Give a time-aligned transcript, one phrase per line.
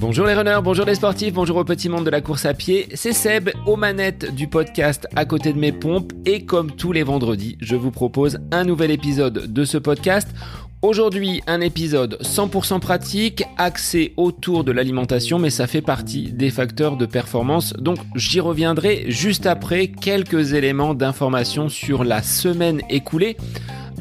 [0.00, 2.88] Bonjour les runners, bonjour les sportifs, bonjour au petit monde de la course à pied.
[2.94, 7.02] C'est Seb aux manettes du podcast à côté de mes pompes et comme tous les
[7.02, 10.28] vendredis, je vous propose un nouvel épisode de ce podcast.
[10.82, 16.96] Aujourd'hui, un épisode 100% pratique, axé autour de l'alimentation, mais ça fait partie des facteurs
[16.96, 17.74] de performance.
[17.74, 23.36] Donc j'y reviendrai juste après quelques éléments d'information sur la semaine écoulée.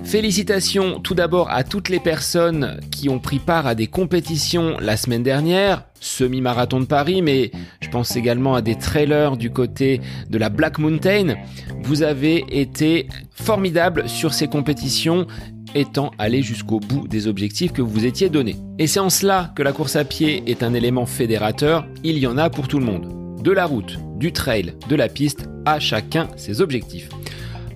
[0.04, 4.98] Félicitations tout d'abord à toutes les personnes qui ont pris part à des compétitions la
[4.98, 10.38] semaine dernière, semi-marathon de Paris, mais je pense également à des trailers du côté de
[10.38, 11.36] la Black Mountain.
[11.84, 15.28] Vous avez été formidables sur ces compétitions
[15.76, 18.56] étant allé jusqu'au bout des objectifs que vous vous étiez donnés.
[18.80, 22.28] Et c'est en cela que la course à pied est un élément fédérateur, il y
[22.28, 23.44] en a pour tout le monde.
[23.44, 27.10] De la route, du trail, de la piste, à chacun ses objectifs.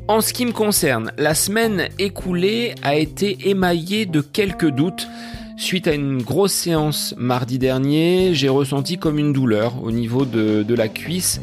[0.10, 5.08] En ce qui me concerne, la semaine écoulée a été émaillée de quelques doutes.
[5.56, 10.76] Suite à une grosse séance mardi dernier, j'ai ressenti comme une douleur au niveau de,
[10.76, 11.40] la cuisse.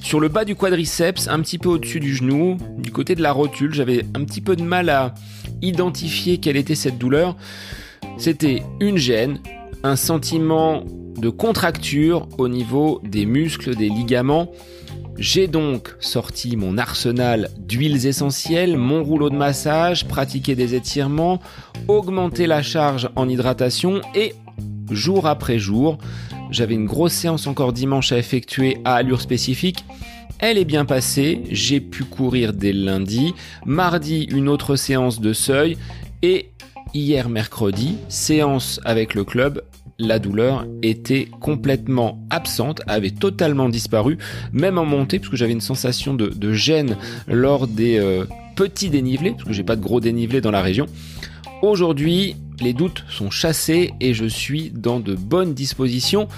[0.00, 3.32] Sur le bas du quadriceps, un petit peu au-dessus du genou, du côté de la
[3.32, 5.12] rotule, j'avais un petit peu de mal à
[5.60, 7.34] identifier quelle était cette douleur.
[8.16, 9.40] C'était une gêne,
[9.82, 10.84] un sentiment
[11.16, 14.52] de contracture au niveau des muscles, des ligaments.
[15.16, 21.40] J'ai donc sorti mon arsenal d'huiles essentielles, mon rouleau de massage, pratiqué des étirements,
[21.86, 24.34] augmenté la charge en hydratation et
[24.90, 25.98] jour après jour,
[26.50, 29.84] j'avais une grosse séance encore dimanche à effectuer à allure spécifique.
[30.38, 33.34] Elle est bien passée, j'ai pu courir dès lundi,
[33.64, 35.76] mardi une autre séance de seuil
[36.22, 36.50] et
[36.92, 39.62] hier mercredi, séance avec le club
[39.98, 44.18] la douleur était complètement absente, avait totalement disparu,
[44.52, 46.96] même en montée, parce que j'avais une sensation de, gêne
[47.28, 48.24] lors des euh,
[48.56, 50.86] petits dénivelés, parce que j'ai pas de gros dénivelés dans la région.
[51.64, 56.28] Aujourd'hui, les doutes sont chassés et je suis dans de bonnes dispositions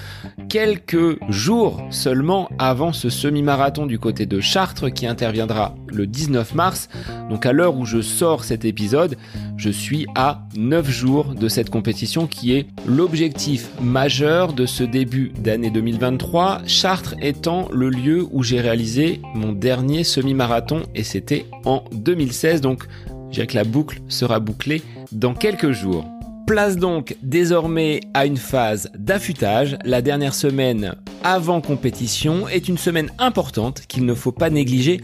[0.49, 6.89] quelques jours seulement avant ce semi-marathon du côté de Chartres qui interviendra le 19 mars.
[7.29, 9.17] Donc à l'heure où je sors cet épisode,
[9.57, 15.33] je suis à 9 jours de cette compétition qui est l'objectif majeur de ce début
[15.41, 21.83] d'année 2023, Chartres étant le lieu où j'ai réalisé mon dernier semi-marathon et c'était en
[21.93, 22.87] 2016 donc
[23.33, 24.83] que la boucle sera bouclée
[25.13, 26.05] dans quelques jours.
[26.47, 29.77] Place donc désormais à une phase d'affûtage.
[29.85, 30.95] La dernière semaine
[31.25, 35.01] avant compétition est une semaine importante qu'il ne faut pas négliger.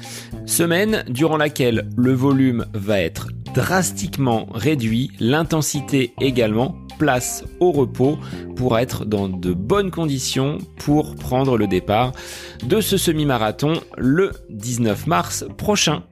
[0.46, 6.76] Semaine durant laquelle le volume va être drastiquement réduit, l'intensité également.
[6.98, 8.18] Place au repos
[8.54, 12.12] pour être dans de bonnes conditions pour prendre le départ
[12.64, 16.04] de ce semi-marathon le 19 mars prochain.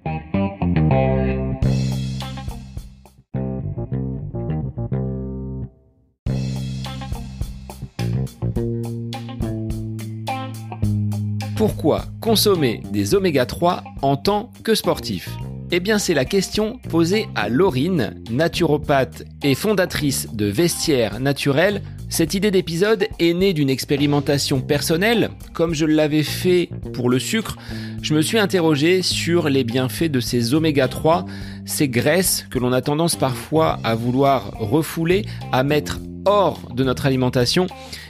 [11.61, 15.29] Pourquoi consommer des oméga 3 en tant que sportif?
[15.71, 21.83] Eh bien, c'est la question posée à Laurine, naturopathe et fondatrice de Vestiaire Naturel.
[22.09, 25.29] Cette idée d'épisode est née d'une expérimentation personnelle.
[25.53, 27.59] Comme je l'avais fait pour le sucre,
[28.01, 31.27] je me suis interrogé sur les bienfaits de ces oméga 3,
[31.67, 37.07] ces graisses que l'on a tendance parfois à vouloir refouler, à mettre hors de notre
[37.07, 37.67] alimentation,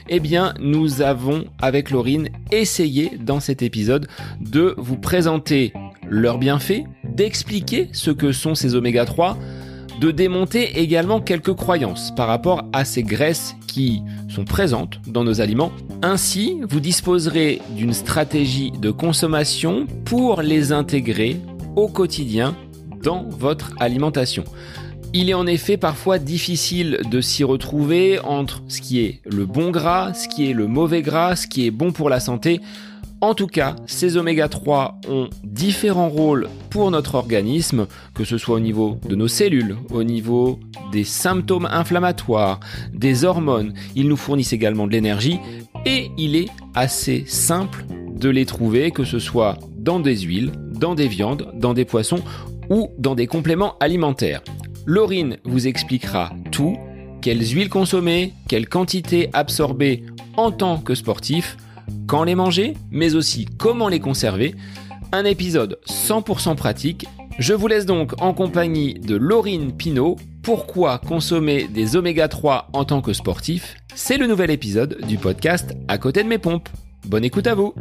[0.09, 4.07] eh bien, nous avons, avec Laurine, essayé dans cet épisode
[4.39, 5.73] de vous présenter
[6.07, 9.37] leurs bienfaits, d'expliquer ce que sont ces oméga 3,
[9.99, 15.41] de démonter également quelques croyances par rapport à ces graisses qui sont présentes dans nos
[15.41, 15.71] aliments.
[16.01, 21.39] Ainsi, vous disposerez d'une stratégie de consommation pour les intégrer
[21.75, 22.55] au quotidien
[23.03, 24.43] dans votre alimentation.
[25.13, 29.69] Il est en effet parfois difficile de s'y retrouver entre ce qui est le bon
[29.69, 32.61] gras, ce qui est le mauvais gras, ce qui est bon pour la santé.
[33.19, 38.55] En tout cas, ces oméga 3 ont différents rôles pour notre organisme, que ce soit
[38.55, 40.61] au niveau de nos cellules, au niveau
[40.93, 42.61] des symptômes inflammatoires,
[42.93, 43.73] des hormones.
[43.97, 45.39] Ils nous fournissent également de l'énergie
[45.85, 47.85] et il est assez simple
[48.15, 52.21] de les trouver, que ce soit dans des huiles, dans des viandes, dans des poissons
[52.69, 54.41] ou dans des compléments alimentaires.
[54.85, 56.77] Laurine vous expliquera tout,
[57.21, 60.03] quelles huiles consommer, quelle quantité absorber
[60.37, 61.57] en tant que sportif,
[62.07, 64.55] quand les manger, mais aussi comment les conserver.
[65.11, 67.05] Un épisode 100% pratique.
[67.37, 70.15] Je vous laisse donc en compagnie de Laurine Pinault.
[70.41, 73.75] Pourquoi consommer des oméga 3 en tant que sportif?
[73.93, 76.69] C'est le nouvel épisode du podcast À côté de mes pompes.
[77.05, 77.73] Bonne écoute à vous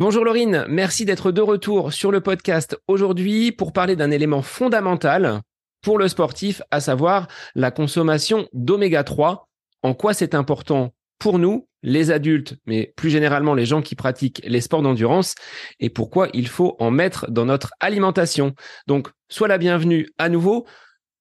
[0.00, 5.42] Bonjour Laurine, merci d'être de retour sur le podcast aujourd'hui pour parler d'un élément fondamental,
[5.82, 9.46] pour le sportif, à savoir la consommation d'oméga 3.
[9.82, 14.40] En quoi c'est important pour nous, les adultes, mais plus généralement les gens qui pratiquent
[14.46, 15.34] les sports d'endurance,
[15.80, 18.54] et pourquoi il faut en mettre dans notre alimentation.
[18.86, 20.66] Donc, sois la bienvenue à nouveau.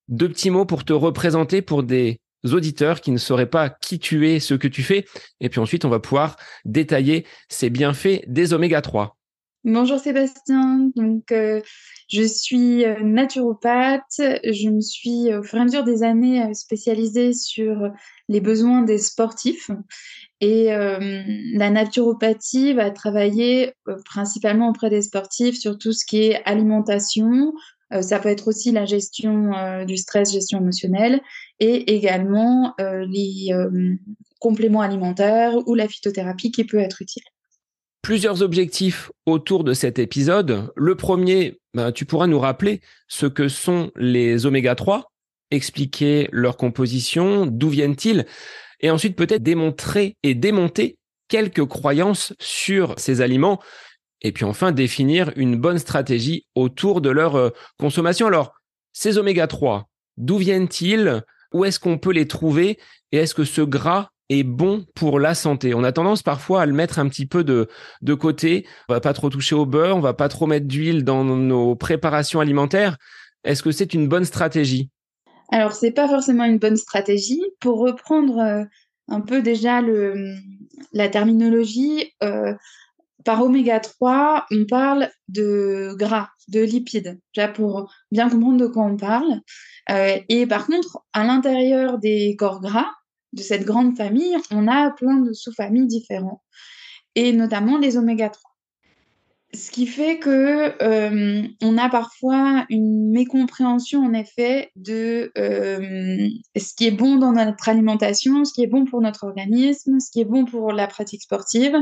[0.08, 4.30] Deux petits mots pour te représenter pour des auditeurs qui ne sauraient pas qui tu
[4.30, 5.06] es, ce que tu fais.
[5.40, 9.20] Et puis ensuite, on va pouvoir détailler ces bienfaits des oméga 3.
[9.66, 11.62] Bonjour Sébastien, donc euh,
[12.08, 16.54] je suis euh, naturopathe, je me suis au fur et à mesure des années euh,
[16.54, 17.92] spécialisée sur
[18.30, 19.70] les besoins des sportifs
[20.40, 23.74] et la naturopathie va travailler
[24.06, 27.52] principalement auprès des sportifs sur tout ce qui est alimentation,
[28.02, 31.22] ça peut être aussi la gestion du stress, gestion émotionnelle
[31.60, 33.50] et également les
[34.40, 37.24] compléments alimentaires ou la phytothérapie qui peut être utile
[38.02, 40.72] plusieurs objectifs autour de cet épisode.
[40.76, 45.12] Le premier, ben, tu pourras nous rappeler ce que sont les oméga 3,
[45.52, 48.26] expliquer leur composition, d'où viennent-ils,
[48.80, 50.98] et ensuite peut-être démontrer et démonter
[51.28, 53.60] quelques croyances sur ces aliments,
[54.22, 57.50] et puis enfin définir une bonne stratégie autour de leur euh,
[57.80, 58.28] consommation.
[58.28, 58.54] Alors,
[58.94, 61.24] ces oméga 3, d'où viennent-ils?
[61.54, 62.78] Où est-ce qu'on peut les trouver?
[63.12, 65.74] Et est-ce que ce gras est bon pour la santé?
[65.74, 67.68] On a tendance parfois à le mettre un petit peu de,
[68.02, 68.68] de côté.
[68.88, 71.76] On va pas trop toucher au beurre, on va pas trop mettre d'huile dans nos
[71.76, 72.98] préparations alimentaires.
[73.44, 74.90] Est-ce que c'est une bonne stratégie?
[75.52, 77.42] Alors, c'est pas forcément une bonne stratégie.
[77.60, 78.64] Pour reprendre euh,
[79.08, 80.36] un peu déjà le,
[80.94, 82.54] la terminologie, euh,
[83.26, 88.84] par oméga 3, on parle de gras, de lipides, déjà pour bien comprendre de quoi
[88.84, 89.42] on parle.
[89.90, 92.88] Euh, et par contre, à l'intérieur des corps gras,
[93.34, 96.42] de cette grande famille, on a plein de sous-familles différents,
[97.16, 98.50] et notamment les oméga 3.
[99.52, 106.76] Ce qui fait que euh, on a parfois une mécompréhension en effet de euh, ce
[106.76, 110.22] qui est bon dans notre alimentation, ce qui est bon pour notre organisme, ce qui
[110.22, 111.76] est bon pour la pratique sportive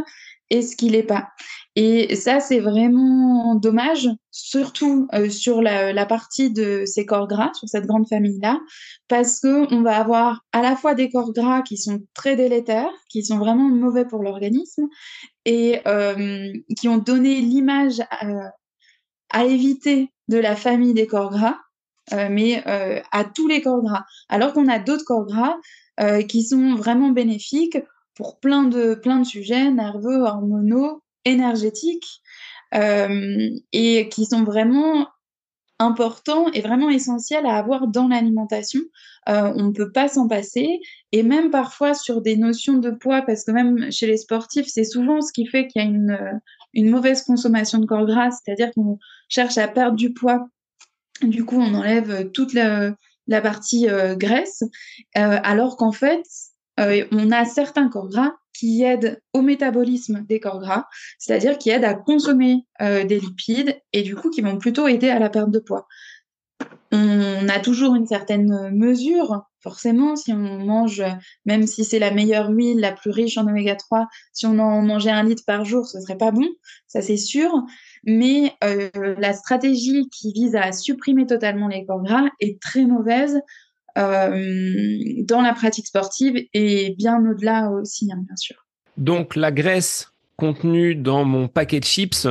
[0.49, 1.29] et ce qui l'est pas?
[1.75, 7.67] Et ça, c'est vraiment dommage, surtout euh, sur la, partie de ces corps gras, sur
[7.67, 8.59] cette grande famille-là,
[9.07, 12.91] parce que on va avoir à la fois des corps gras qui sont très délétères,
[13.09, 14.87] qui sont vraiment mauvais pour l'organisme,
[15.45, 18.51] et euh, qui ont donné l'image à,
[19.29, 21.57] à, éviter de la famille des corps gras,
[22.13, 24.05] euh, mais euh, à tous les corps gras.
[24.29, 25.55] Alors qu'on a d'autres corps gras
[25.99, 27.77] euh, qui sont vraiment bénéfiques
[28.17, 32.21] pour plein de, plein de sujets nerveux, hormonaux, énergétiques,
[32.73, 35.07] euh, et qui sont vraiment
[35.79, 38.81] importants et vraiment essentiels à avoir dans l'alimentation.
[39.29, 40.79] Euh, on ne peut pas s'en passer.
[41.11, 44.83] Et même parfois sur des notions de poids, parce que même chez les sportifs, c'est
[44.83, 46.41] souvent ce qui fait qu'il y a une,
[46.73, 48.97] une mauvaise consommation de corps gras, c'est-à-dire qu'on
[49.29, 50.47] cherche à perdre du poids.
[51.21, 52.93] Du coup, on enlève toute la,
[53.27, 54.63] la partie euh, graisse,
[55.17, 56.23] euh, alors qu'en fait,
[56.79, 60.85] euh, on a certains corps gras qui aident au métabolisme des corps gras,
[61.19, 65.09] c'est-à-dire qui aident à consommer euh, des lipides et du coup qui vont plutôt aider
[65.09, 65.87] à la perte de poids.
[66.91, 71.03] On a toujours une certaine mesure, forcément, si on mange,
[71.45, 74.81] même si c'est la meilleure huile, la plus riche en oméga 3, si on en
[74.81, 76.47] mangeait un litre par jour, ce serait pas bon,
[76.87, 77.51] ça c'est sûr.
[78.05, 83.41] Mais euh, la stratégie qui vise à supprimer totalement les corps gras est très mauvaise
[83.97, 88.55] dans la pratique sportive et bien au-delà aussi, hein, bien sûr.
[88.97, 92.27] Donc la graisse contenue dans mon paquet de chips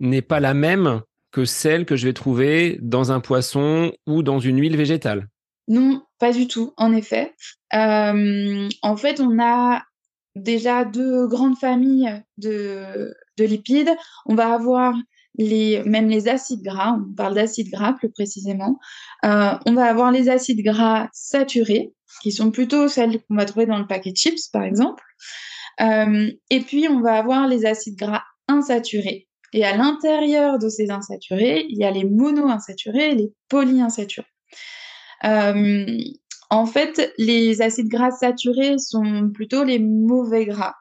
[0.00, 4.38] n'est pas la même que celle que je vais trouver dans un poisson ou dans
[4.38, 5.28] une huile végétale
[5.68, 7.34] Non, pas du tout, en effet.
[7.74, 9.82] Euh, en fait, on a
[10.34, 13.90] déjà deux grandes familles de, de lipides.
[14.26, 14.94] On va avoir
[15.38, 18.78] les, même les acides gras, on parle d'acides gras plus précisément,
[19.24, 23.66] euh, on va avoir les acides gras saturés, qui sont plutôt celles qu'on va trouver
[23.66, 25.04] dans le paquet de chips, par exemple.
[25.80, 29.28] Euh, et puis, on va avoir les acides gras insaturés.
[29.52, 34.26] Et à l'intérieur de ces insaturés, il y a les monoinsaturés et les polyinsaturés.
[35.24, 35.98] Euh,
[36.50, 40.74] en fait, les acides gras saturés sont plutôt les mauvais gras.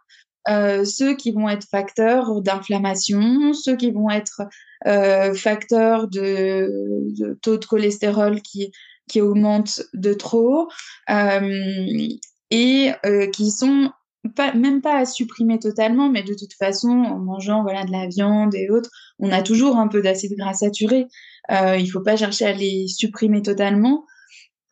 [0.48, 4.44] Euh, ceux qui vont être facteurs d'inflammation, ceux qui vont être
[4.86, 6.70] euh, facteurs de,
[7.18, 8.72] de, taux de cholestérol qui,
[9.08, 10.70] qui augmente de trop
[11.10, 12.08] euh,
[12.52, 13.90] et euh, qui sont
[14.36, 18.08] pas, même pas à supprimer totalement, mais de toute façon, en mangeant voilà, de la
[18.08, 21.06] viande et autres, on a toujours un peu d'acide gras saturé.
[21.52, 24.06] Euh, il faut pas chercher à les supprimer totalement,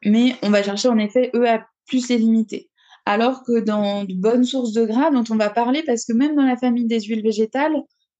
[0.06, 2.70] mais on va chercher en effet, eux, à plus les limiter
[3.06, 6.36] alors que dans de bonnes sources de gras dont on va parler, parce que même
[6.36, 7.76] dans la famille des huiles végétales,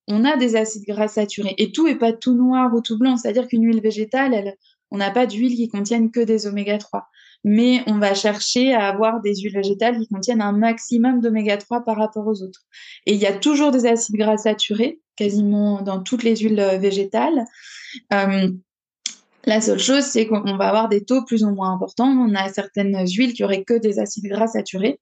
[0.08, 1.56] on a des acides gras saturés.
[1.58, 4.56] Et tout n'est pas tout noir ou tout blanc, c'est-à-dire qu'une huile végétale,
[4.92, 7.08] on n'a pas d'huile qui contienne que des oméga 3.
[7.46, 11.84] Mais on va chercher à avoir des huiles végétales qui contiennent un maximum d'oméga 3
[11.84, 12.62] par rapport aux autres.
[13.06, 17.46] Et il y a toujours des acides gras saturés, quasiment dans toutes les huiles végétales.
[18.14, 18.50] Euh,
[19.46, 22.08] la seule chose, c'est qu'on va avoir des taux plus ou moins importants.
[22.08, 25.00] On a certaines huiles qui auraient que des acides gras saturés.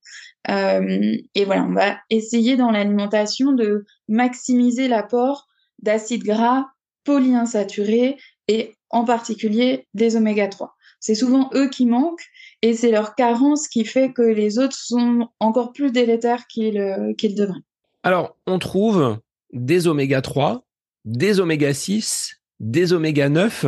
[0.49, 5.47] Euh, et voilà, on va essayer dans l'alimentation de maximiser l'apport
[5.81, 6.67] d'acides gras
[7.03, 8.17] polyinsaturés
[8.47, 10.75] et en particulier des oméga 3.
[10.99, 12.25] C'est souvent eux qui manquent
[12.61, 17.61] et c'est leur carence qui fait que les autres sont encore plus délétères qu'ils devraient.
[18.03, 19.19] Alors, on trouve
[19.53, 20.63] des oméga 3,
[21.05, 23.65] des oméga 6, des oméga 9.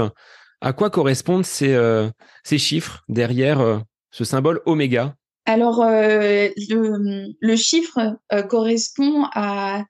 [0.64, 2.10] À quoi correspondent ces, euh,
[2.46, 3.80] chiffres derrière euh,
[4.12, 5.14] ce symbole oméga?
[5.46, 8.18] Alors, euh, le, chiffre
[8.48, 9.84] correspond à,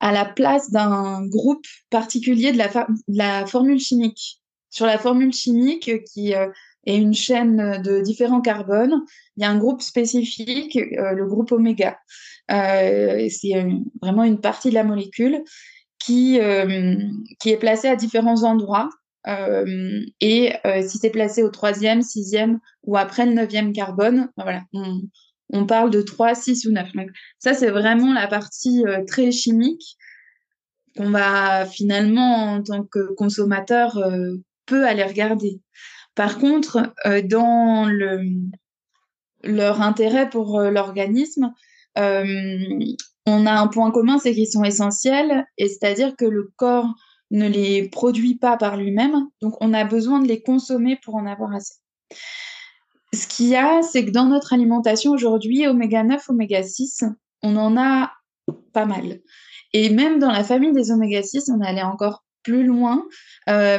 [0.00, 4.40] à, la place d'un groupe particulier de la, de la, formule chimique.
[4.70, 9.02] Sur la formule chimique qui est une chaîne de différents carbones,
[9.36, 11.98] il y a un groupe spécifique, le groupe oméga.
[12.48, 13.66] c'est
[14.00, 15.44] vraiment une partie de la molécule
[15.98, 16.40] qui,
[17.40, 18.88] qui est placée à différents endroits
[19.26, 24.42] euh, et euh, si c'est placé au troisième, sixième ou après le neuvième carbone, ben
[24.42, 24.62] voilà,
[25.50, 26.92] on, parle de 3, 6 ou 9.
[26.92, 29.96] Donc, ça, c'est vraiment la partie euh, très chimique
[30.96, 33.98] qu'on va finalement, en tant que consommateur,
[34.64, 35.60] peu aller regarder.
[36.14, 38.22] Par contre, dans le,
[39.42, 41.50] leur intérêt pour l'organisme,
[41.96, 46.94] on a un point commun, c'est qu'ils sont essentiels, et c'est-à-dire que le corps
[47.30, 51.26] ne les produit pas par lui-même, donc on a besoin de les consommer pour en
[51.26, 51.74] avoir assez.
[53.12, 57.04] Ce qu'il y a, c'est que dans notre alimentation aujourd'hui, oméga 9, oméga 6,
[57.42, 58.12] on en a
[58.72, 59.20] pas mal.
[59.72, 63.04] Et même dans la famille des oméga 6, on allait encore plus loin.
[63.48, 63.78] Euh,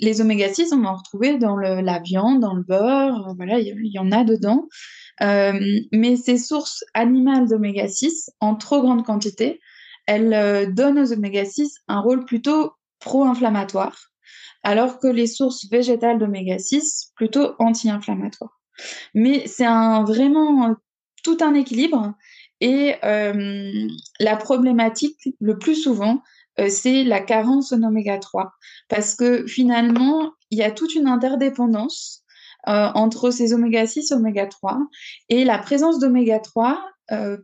[0.00, 3.86] les oméga 6, on va en retrouver dans la viande, dans le beurre, voilà, il
[3.86, 4.68] y, en a dedans.
[5.22, 5.58] Euh,
[5.92, 9.60] mais ces sources animales d'oméga 6, en trop grande quantité,
[10.06, 14.10] elles euh, donnent aux oméga 6 un rôle plutôt pro-inflammatoire,
[14.62, 18.60] alors que les sources végétales d'oméga 6 plutôt anti-inflammatoires.
[19.14, 20.74] Mais c'est un, vraiment euh,
[21.24, 22.14] tout un équilibre
[22.60, 23.88] et euh,
[24.20, 26.22] la problématique le plus souvent,
[26.68, 28.52] c'est la carence en oméga 3
[28.88, 32.24] parce que finalement, il y a toute une interdépendance
[32.66, 34.78] entre ces oméga 6 et oméga 3
[35.30, 36.78] et la présence d'oméga 3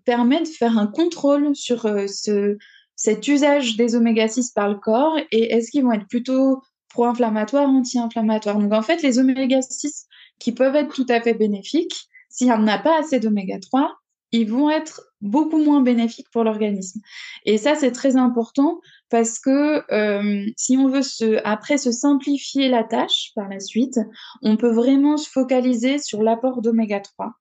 [0.04, 2.56] permet de faire un contrôle sur ce,
[2.96, 8.58] cet usage des oméga-6 par le corps et est-ce qu'ils vont être plutôt pro-inflammatoires, anti-inflammatoires?
[8.58, 10.06] Donc en fait, les oméga-6
[10.38, 13.88] qui peuvent être tout à fait bénéfiques, s'il n'y en a pas assez d'oméga-3,
[14.32, 17.00] ils vont être beaucoup moins bénéfiques pour l'organisme.
[17.44, 21.02] Et ça, c'est très important parce que euh, si on veut
[21.44, 23.98] après se simplifier la tâche par la suite,
[24.42, 27.32] on peut vraiment se focaliser sur l'apport d'oméga 3,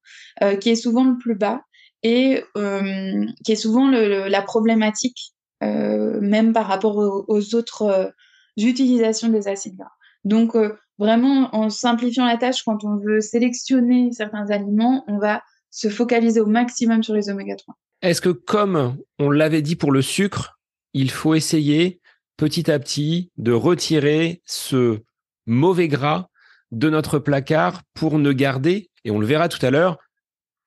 [0.44, 1.62] euh, qui est souvent le plus bas
[2.04, 8.10] et euh, qui est souvent la problématique euh, même par rapport aux, autres euh,
[8.58, 9.92] utilisations des acides gras.
[10.24, 10.56] Donc,
[10.98, 16.42] vraiment, en simplifiant la tâche, quand on veut sélectionner certains aliments, on va se focaliser
[16.42, 17.76] au maximum sur les oméga 3.
[18.02, 20.60] Est-ce que, comme on l'avait dit pour le sucre,
[20.94, 22.02] il faut essayer
[22.36, 25.00] petit à petit de retirer ce
[25.46, 26.28] mauvais gras
[26.72, 29.98] de notre placard pour ne garder, et on le verra tout à l'heure,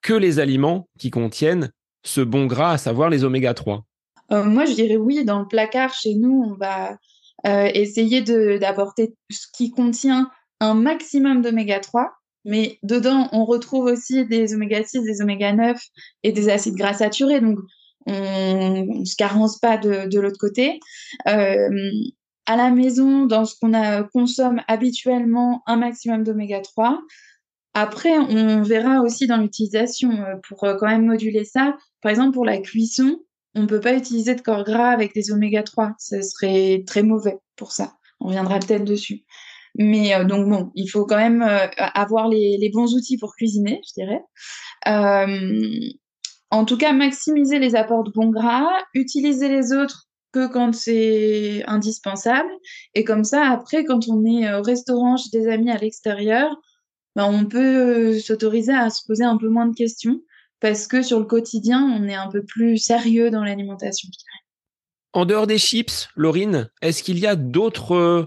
[0.02, 1.70] que les aliments qui contiennent
[2.04, 3.84] ce bon gras, à savoir les oméga 3
[4.32, 6.96] euh, moi, je dirais oui, dans le placard, chez nous, on va
[7.46, 10.30] euh, essayer d'apporter ce qui contient
[10.60, 12.12] un maximum d'oméga 3.
[12.44, 15.78] Mais dedans, on retrouve aussi des oméga 6, des oméga 9
[16.22, 17.40] et des acides gras saturés.
[17.40, 17.58] Donc,
[18.06, 20.80] on ne se carence pas de, l'autre côté.
[21.28, 21.90] Euh,
[22.46, 23.72] à la maison, dans ce qu'on
[24.12, 26.98] consomme habituellement, un maximum d'oméga 3.
[27.74, 30.10] Après, on verra aussi dans l'utilisation
[30.48, 31.76] pour quand même moduler ça.
[32.02, 33.20] Par exemple, pour la cuisson,
[33.54, 35.94] on ne peut pas utiliser de corps gras avec des oméga 3.
[35.98, 37.94] Ce serait très mauvais pour ça.
[38.20, 39.24] On reviendra peut-être dessus.
[39.76, 43.80] Mais euh, donc bon, il faut quand même euh, avoir les, bons outils pour cuisiner,
[43.88, 44.22] je dirais.
[44.88, 45.90] Euh,
[46.50, 51.64] en tout cas, maximiser les apports de bons gras, utiliser les autres que quand c'est
[51.66, 52.50] indispensable.
[52.94, 56.56] Et comme ça, après, quand on est au restaurant chez des amis à l'extérieur,
[57.16, 60.20] ben, on peut s'autoriser à se poser un peu moins de questions
[60.60, 64.08] parce que sur le quotidien, on est un peu plus sérieux dans l'alimentation.
[65.12, 68.26] En dehors des chips, Laurine, est-ce qu'il y a d'autres euh,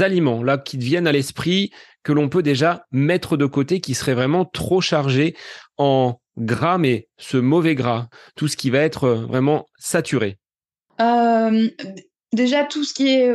[0.00, 1.70] aliments là qui te viennent à l'esprit
[2.02, 5.36] que l'on peut déjà mettre de côté qui seraient vraiment trop chargés
[5.76, 10.38] en gras, mais ce mauvais gras, tout ce qui va être euh, vraiment saturé?
[11.00, 11.68] Euh,
[12.32, 13.30] Déjà tout ce qui est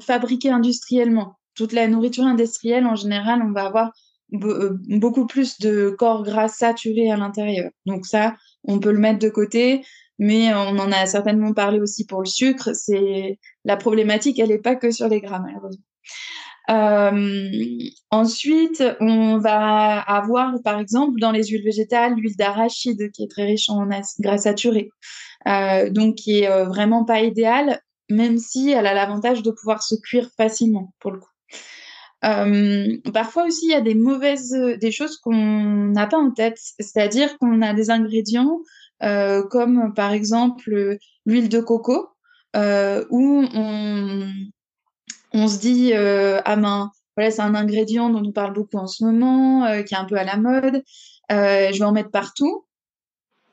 [0.00, 3.92] fabriqué industriellement, toute la nourriture industrielle, en général, on va avoir
[4.30, 7.70] beaucoup plus de corps gras saturés à l'intérieur.
[7.86, 9.82] Donc ça, on peut le mettre de côté,
[10.18, 12.70] mais on en a certainement parlé aussi pour le sucre.
[12.74, 15.84] C'est la problématique, elle n'est pas que sur les gras malheureusement.
[16.68, 17.58] Euh,
[18.10, 23.44] ensuite, on va avoir, par exemple, dans les huiles végétales, l'huile d'arachide qui est très
[23.44, 23.86] riche en
[24.18, 24.90] gras saturés,
[25.46, 27.80] euh, donc qui est euh, vraiment pas idéale,
[28.10, 31.30] même si elle a l'avantage de pouvoir se cuire facilement pour le coup.
[32.24, 36.58] Euh, parfois aussi, il y a des mauvaises, des choses qu'on n'a pas en tête,
[36.58, 38.60] c'est-à-dire qu'on a des ingrédients
[39.02, 40.96] euh, comme par exemple
[41.26, 42.08] l'huile de coco,
[42.56, 48.78] euh, où on, se dit ah ben voilà c'est un ingrédient dont on parle beaucoup
[48.78, 50.82] en ce moment, qui est un peu à la mode,
[51.30, 52.64] je vais en mettre partout.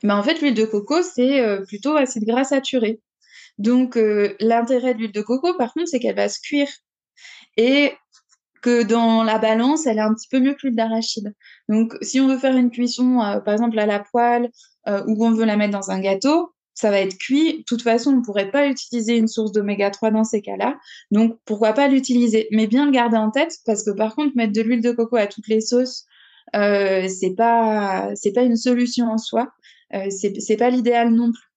[0.04, 3.02] Mais en fait, l'huile de coco, c'est plutôt acide gras saturé.
[3.58, 3.98] Donc,
[4.40, 6.70] l'intérêt de l'huile de coco, par contre, c'est qu'elle va se cuire.
[7.58, 7.94] Et
[8.64, 11.34] que dans la balance, elle est un petit peu mieux que l'huile d'arachide.
[11.70, 14.50] Donc, si on veut faire une cuisson, euh, par exemple à la poêle,
[14.88, 17.60] euh, ou on veut la mettre dans un gâteau, ça va être cuit.
[17.60, 20.78] De toute façon, on ne pourrait pas utiliser une source d'oméga 3 dans ces cas-là.
[21.12, 22.48] Donc, pourquoi pas l'utiliser?
[22.52, 25.18] Mais bien le garder en tête, parce que par contre, mettre de l'huile de coco
[25.18, 26.06] à toutes les sauces,
[26.56, 29.52] euh, c'est pas c'est pas une solution en soi.
[29.94, 31.50] Euh, c'est pas l'idéal non plus.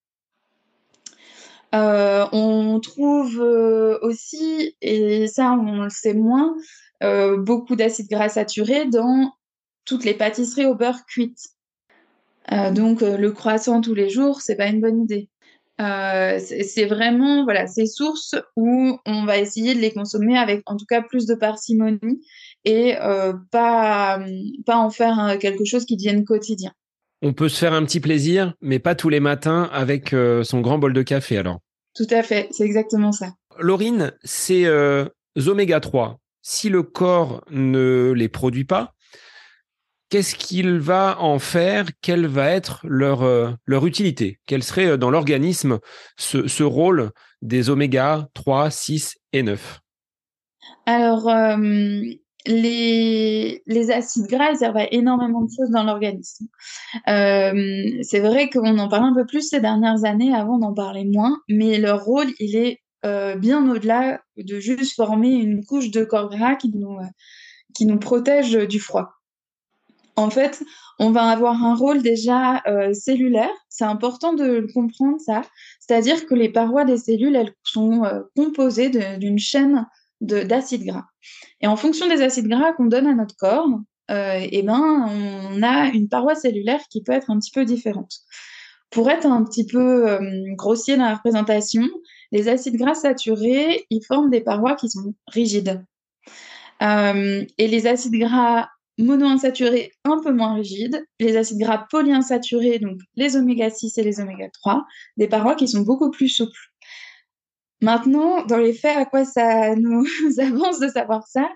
[1.75, 3.38] Euh, on trouve
[4.02, 6.54] aussi, et ça on le sait moins,
[7.02, 9.32] euh, beaucoup d'acides gras saturés dans
[9.84, 11.38] toutes les pâtisseries au beurre cuite.
[12.52, 15.28] Euh, donc euh, le croissant tous les jours, c'est pas une bonne idée.
[15.78, 20.86] c'est vraiment voilà ces sources où on va essayer de les consommer avec en tout
[20.88, 22.20] cas plus de parcimonie
[22.64, 22.94] et
[23.50, 24.18] pas
[24.64, 26.72] pas en faire quelque chose qui devienne quotidien.
[27.22, 30.78] On peut se faire un petit plaisir, mais pas tous les matins avec son grand
[30.78, 31.60] bol de café alors.
[31.94, 33.34] Tout à fait, c'est exactement ça.
[33.58, 34.66] Laurine, ces
[35.46, 38.94] oméga 3, si le corps ne les produit pas,
[40.10, 41.86] qu'est-ce qu'il va en faire?
[42.02, 44.38] Quelle va être leur, euh, leur utilité?
[44.47, 45.80] Quel serait euh, dans l'organisme
[46.16, 47.10] ce, rôle
[47.42, 49.80] des oméga 3, 6 et 9
[50.86, 51.56] Alors, euh,
[52.47, 56.47] les, les, acides gras, ils servent à énormément de choses dans l'organisme.
[57.06, 61.40] c'est vrai qu'on en parle un peu plus ces dernières années, avant d'en parler moins,
[61.49, 66.30] mais leur rôle, il est euh, bien au-delà de juste former une couche de corps
[66.30, 67.06] gras qui nous, euh,
[67.75, 69.11] qui nous protège du froid.
[70.17, 70.65] En fait,
[70.99, 73.50] on va avoir un rôle déjà euh, cellulaire.
[73.69, 75.43] C'est important de comprendre, ça.
[75.78, 78.02] C'est-à-dire que les parois des cellules, elles sont
[78.35, 79.87] composées d'une chaîne
[80.23, 81.04] d'acides gras.
[81.61, 83.69] Et en fonction des acides gras qu'on donne à notre corps,
[84.09, 85.06] eh ben,
[85.52, 88.13] on a une paroi cellulaire qui peut être un petit peu différente.
[88.91, 90.19] Pour être un petit peu
[90.56, 91.87] grossier dans la représentation,
[92.36, 95.82] les acides gras saturés, ils forment des parois qui sont rigides.
[96.82, 98.68] Euh, et les acides gras
[98.99, 104.20] monoinsaturés un peu moins rigides, les acides gras polyinsaturés, donc les oméga 6 et les
[104.20, 104.84] oméga 3,
[105.16, 106.72] des parois qui sont beaucoup plus souples.
[107.80, 110.06] Maintenant, dans les faits, à quoi ça nous
[110.38, 111.49] avance de savoir ça?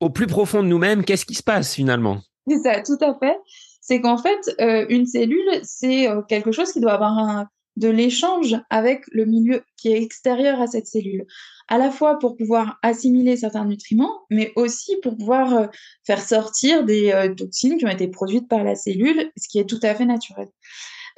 [0.00, 2.22] Au plus profond de nous-mêmes, qu'est-ce qui se passe finalement?
[2.48, 3.36] C'est ça, tout à fait.
[3.82, 7.48] C'est qu'en fait, euh, une cellule, c'est euh, quelque chose qui doit avoir un,
[7.80, 11.24] de l'échange avec le milieu qui est extérieur à cette cellule,
[11.66, 15.66] à la fois pour pouvoir assimiler certains nutriments, mais aussi pour pouvoir euh,
[16.06, 19.68] faire sortir des euh, toxines qui ont été produites par la cellule, ce qui est
[19.68, 20.48] tout à fait naturel.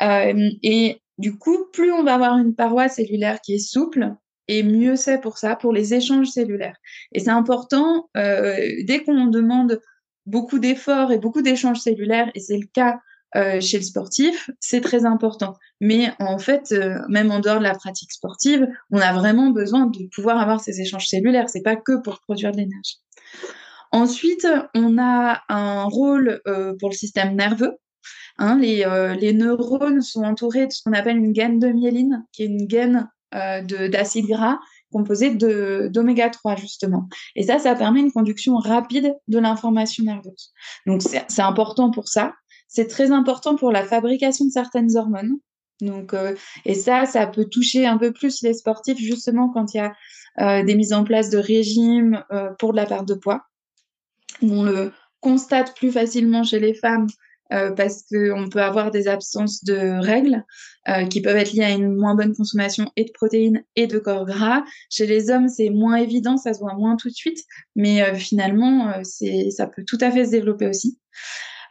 [0.03, 4.15] Euh, et du coup, plus on va avoir une paroi cellulaire qui est souple,
[4.47, 6.77] et mieux c'est pour ça, pour les échanges cellulaires.
[7.11, 9.81] Et c'est important, dès qu'on demande
[10.27, 12.99] beaucoup d'efforts et beaucoup d'échanges cellulaires, et c'est le cas
[13.35, 15.55] euh, chez le sportif, c'est très important.
[15.81, 19.87] Mais en fait, euh, même en dehors de la pratique sportive, on a vraiment besoin
[19.87, 21.49] de pouvoir avoir ces échanges cellulaires.
[21.49, 23.01] C'est pas que pour produire de l'énergie.
[23.91, 27.73] Ensuite, on a un rôle euh, pour le système nerveux.
[28.39, 32.47] Hein, les, neurones sont entourés de ce qu'on appelle une gaine de myéline, qui est
[32.47, 34.59] une gaine d'acide gras
[34.93, 37.09] composée d'oméga 3 justement.
[37.35, 40.53] Et ça, ça permet une conduction rapide de l'information nerveuse.
[40.87, 42.35] Donc c'est important pour ça.
[42.73, 45.37] C'est très important pour la fabrication de certaines hormones.
[45.83, 49.77] Donc, euh, et ça, ça peut toucher un peu plus les sportifs justement quand il
[49.77, 49.95] y a
[50.41, 53.43] euh, des mises en place de régimes euh, pour de la perte de poids.
[54.41, 57.07] On le constate plus facilement chez les femmes
[57.77, 60.43] parce qu'on peut avoir des absences de règles
[61.11, 64.25] qui peuvent être liées à une moins bonne consommation et de protéines et de corps
[64.25, 64.65] gras.
[64.89, 67.45] Chez les hommes, c'est moins évident, ça se voit moins tout de suite,
[67.77, 70.99] mais finalement, c'est, ça peut tout à fait se développer aussi.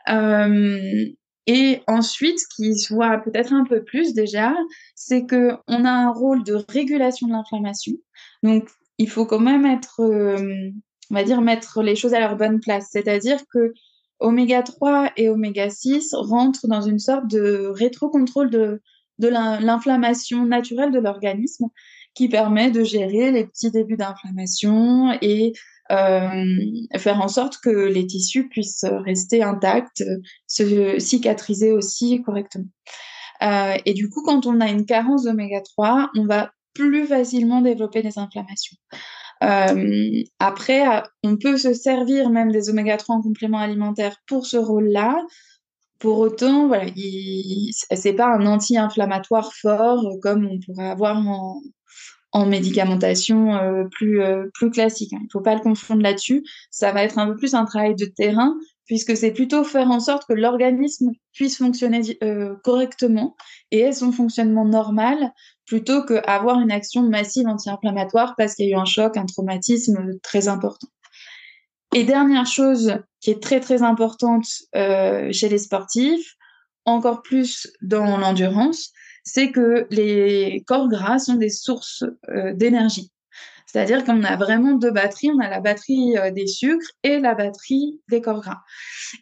[0.09, 1.05] Euh,
[1.47, 4.55] et ensuite, ce qui se voit peut-être un peu plus déjà,
[4.95, 7.93] c'est que on a un rôle de régulation de l'inflammation.
[8.43, 10.71] Donc, il faut quand même être euh,
[11.11, 12.87] on va dire, mettre les choses à leur bonne place.
[12.91, 13.73] C'est-à-dire que
[14.19, 18.81] oméga 3 et oméga 6 rentrent dans une sorte de rétro-contrôle de,
[19.19, 21.67] de l'inflammation naturelle de l'organisme
[22.13, 25.53] qui permet de gérer les petits débuts d'inflammation et
[25.91, 30.03] faire en sorte que les tissus puissent rester intacts,
[30.47, 32.65] se cicatriser aussi correctement.
[33.41, 37.61] Euh, et du coup, quand on a une carence d'oméga 3, on va plus facilement
[37.61, 38.77] développer des inflammations.
[39.43, 40.83] Euh, après,
[41.23, 45.17] on peut se servir même des oméga 3 en complément alimentaire pour ce rôle-là.
[45.97, 46.85] Pour autant, voilà,
[47.91, 51.61] c'est pas un anti-inflammatoire fort comme on pourrait avoir en,
[52.31, 55.13] en médicamentation euh, plus, euh, plus classique.
[55.13, 55.19] Hein.
[55.21, 56.43] Il ne faut pas le confondre là-dessus.
[56.69, 59.99] Ça va être un peu plus un travail de terrain, puisque c'est plutôt faire en
[59.99, 63.35] sorte que l'organisme puisse fonctionner euh, correctement
[63.71, 65.31] et son fonctionnement normal,
[65.65, 70.17] plutôt qu'avoir une action massive anti-inflammatoire parce qu'il y a eu un choc, un traumatisme
[70.23, 70.87] très important.
[71.93, 76.35] Et dernière chose qui est très très importante chez les sportifs,
[76.85, 83.11] encore plus dans l'endurance, c'est que les corps gras sont des sources euh, d'énergie.
[83.71, 87.35] C'est-à-dire qu'on a vraiment deux batteries, on a la batterie euh, des sucres et la
[87.35, 88.59] batterie des corps gras.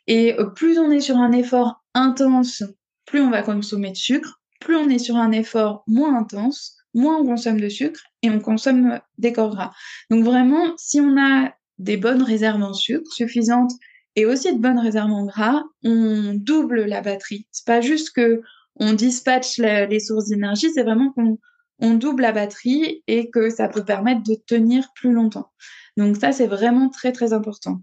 [0.08, 2.64] Et euh, plus on est sur un effort intense,
[3.06, 7.20] plus on va consommer de sucre, plus on est sur un effort moins intense, moins
[7.20, 9.72] on consomme de sucre et on consomme des corps gras.
[10.10, 13.72] Donc vraiment, si on a des bonnes réserves en sucre suffisantes
[14.16, 17.48] et aussi de bonnes réserves en gras, on double la batterie.
[17.52, 18.42] C'est pas juste que
[18.80, 21.38] on dispatche les sources d'énergie, c'est vraiment qu'on
[21.80, 25.52] on double la batterie et que ça peut permettre de tenir plus longtemps.
[25.98, 27.82] Donc ça, c'est vraiment très, très important.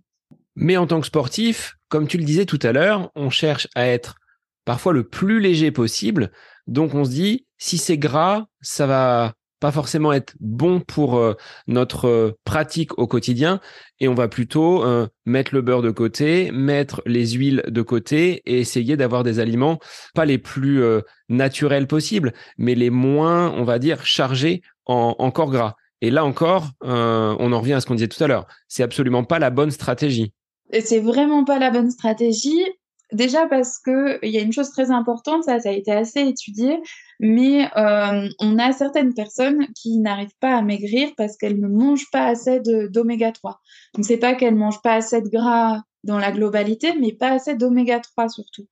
[0.54, 3.86] Mais en tant que sportif, comme tu le disais tout à l'heure, on cherche à
[3.86, 4.16] être
[4.64, 6.32] parfois le plus léger possible.
[6.66, 11.34] Donc on se dit, si c'est gras, ça va pas forcément être bon pour euh,
[11.66, 13.60] notre euh, pratique au quotidien
[14.00, 18.42] et on va plutôt euh, mettre le beurre de côté, mettre les huiles de côté
[18.44, 19.78] et essayer d'avoir des aliments
[20.14, 20.82] pas les plus
[21.28, 25.74] naturels possibles, mais les moins, on va dire, chargés en, en corps gras.
[26.00, 28.46] Et là encore, on en revient à ce qu'on disait tout à l'heure.
[28.68, 30.32] C'est absolument pas la bonne stratégie.
[30.80, 32.64] C'est vraiment pas la bonne stratégie.
[33.12, 36.80] Déjà parce que il y a une chose très importante, ça, a été assez étudié,
[37.20, 42.10] mais euh, on a certaines personnes qui n'arrivent pas à maigrir parce qu'elles ne mangent
[42.10, 43.60] pas assez d'oméga 3.
[43.94, 47.54] Donc c'est pas qu'elles mangent pas assez de gras dans la globalité, mais pas assez
[47.54, 48.66] d'oméga 3 surtout.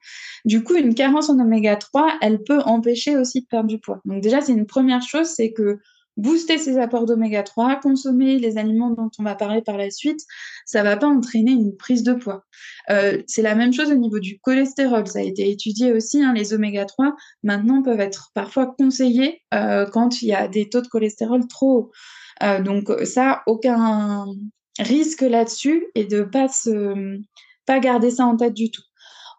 [0.45, 4.01] Du coup, une carence en oméga 3, elle peut empêcher aussi de perdre du poids.
[4.05, 5.79] Donc déjà, c'est une première chose, c'est que
[6.17, 10.21] booster ses apports d'oméga 3, consommer les aliments dont on va parler par la suite,
[10.65, 12.45] ça va pas entraîner une prise de poids.
[12.91, 15.07] Euh, c'est la même chose au niveau du cholestérol.
[15.07, 16.23] Ça a été étudié aussi.
[16.23, 20.69] Hein, les oméga 3 maintenant peuvent être parfois conseillés euh, quand il y a des
[20.69, 21.91] taux de cholestérol trop hauts.
[22.43, 24.27] Euh, donc ça, aucun
[24.79, 27.19] risque là-dessus et de pas se
[27.67, 28.83] pas garder ça en tête du tout.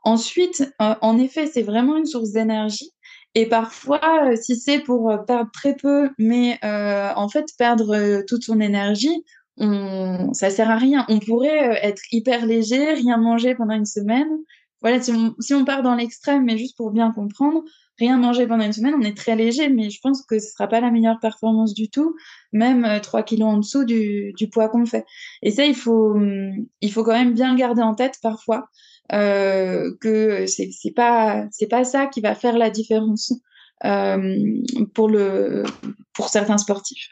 [0.03, 2.94] Ensuite, en effet, c'est vraiment une source d'énergie
[3.35, 3.99] et parfois,
[4.31, 8.61] euh, si c'est pour euh, perdre très peu, mais euh, en fait perdre toute son
[8.61, 9.23] énergie,
[9.57, 11.05] on, ça sert à rien.
[11.09, 14.29] On pourrait être hyper léger, rien manger pendant une semaine.
[14.81, 17.63] Voilà, si on, si on part dans l'extrême, mais juste pour bien comprendre,
[17.99, 20.67] rien manger pendant une semaine, on est très léger, mais je pense que ce sera
[20.67, 22.15] pas la meilleure performance du tout,
[22.53, 25.05] même 3 kilos en dessous du, du poids qu'on fait.
[25.41, 26.17] Et ça, il faut,
[26.81, 28.67] il faut quand même bien le garder en tête parfois
[29.13, 33.33] euh, que c'est c'est pas c'est pas ça qui va faire la différence
[33.83, 34.35] euh,
[34.93, 35.63] pour le
[36.13, 37.09] pour certains sportifs.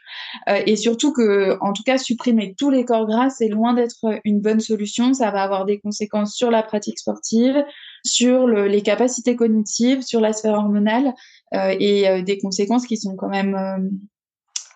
[0.48, 4.18] Euh, et surtout que en tout cas supprimer tous les corps gras c'est loin d'être
[4.24, 5.12] une bonne solution.
[5.12, 7.64] Ça va avoir des conséquences sur la pratique sportive
[8.04, 11.14] sur le, les capacités cognitives sur la sphère hormonale
[11.54, 13.78] euh, et euh, des conséquences qui sont quand même euh,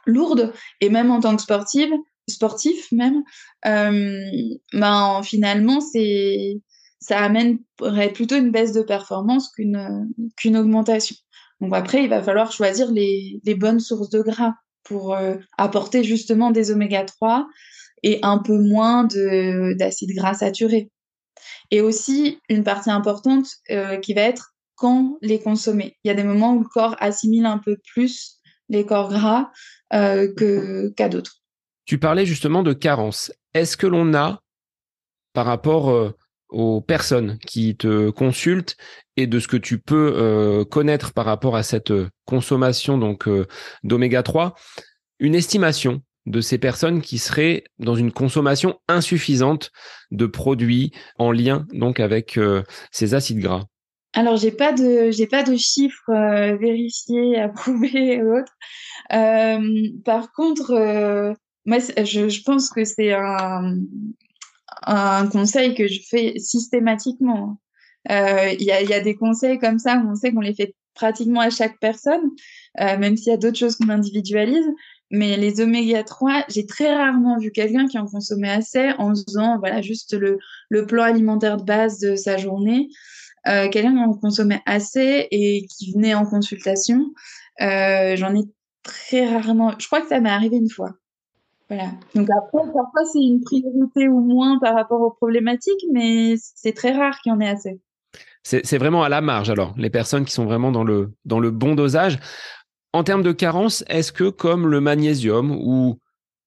[0.06, 0.52] lourdes.
[0.80, 1.92] Et même en tant que sportive
[2.28, 3.22] sportif même
[3.64, 6.60] ben finalement c'est
[7.00, 11.16] ça amènerait plutôt une baisse de performance qu'une qu'une augmentation.
[11.60, 16.04] Donc après, il va falloir choisir les, les bonnes sources de gras pour euh, apporter
[16.04, 17.46] justement des oméga 3
[18.02, 20.90] et un peu moins d'acides gras saturés.
[21.70, 25.96] Et aussi, une partie importante euh, qui va être quand les consommer.
[26.04, 29.50] Il y a des moments où le corps assimile un peu plus les corps gras
[29.92, 30.32] euh,
[30.96, 31.42] qu'à d'autres.
[31.84, 33.32] Tu parlais justement de carence.
[33.54, 34.42] Est-ce que l'on a,
[35.32, 36.16] par rapport euh,
[36.48, 38.76] aux personnes qui te consultent
[39.16, 43.28] et de ce que tu peux euh, connaître par rapport à cette euh, consommation donc
[43.28, 43.46] euh,
[43.82, 44.54] d'oméga 3,
[45.18, 49.70] une estimation de ces personnes qui seraient dans une consommation insuffisante
[50.10, 52.38] de produits en lien donc avec
[52.92, 53.64] ces acides gras.
[54.12, 56.12] Alors j'ai pas de j'ai pas de chiffres
[56.60, 58.56] vérifiés, approuvés ou autres.
[60.04, 61.34] par contre
[61.64, 63.76] moi, je, pense que c'est un,
[64.86, 67.60] un conseil que je fais systématiquement.
[68.10, 70.54] Euh, il y, a, y, a, des conseils comme ça où on sait qu'on les
[70.54, 72.30] fait pratiquement à chaque personne,
[72.80, 74.66] euh, même s'il y a d'autres choses qu'on individualise.
[75.10, 79.58] Mais les oméga 3, j'ai très rarement vu quelqu'un qui en consommait assez en faisant
[79.58, 80.38] voilà, juste le,
[80.68, 82.88] le plan alimentaire de base de sa journée.
[83.46, 87.12] Euh, quelqu'un qui en consommait assez et qui venait en consultation.
[87.62, 88.42] Euh, J'en ai
[88.82, 89.72] très rarement.
[89.78, 90.92] Je crois que ça m'est arrivé une fois.
[91.70, 96.92] Donc après, parfois c'est une priorité ou moins par rapport aux problématiques, mais c'est très
[96.92, 97.80] rare qu'il y en ait assez.
[98.42, 101.50] C'est vraiment à la marge alors, les personnes qui sont vraiment dans le, dans le
[101.50, 102.18] bon dosage.
[102.94, 105.98] En termes de carence, est-ce que comme le magnésium ou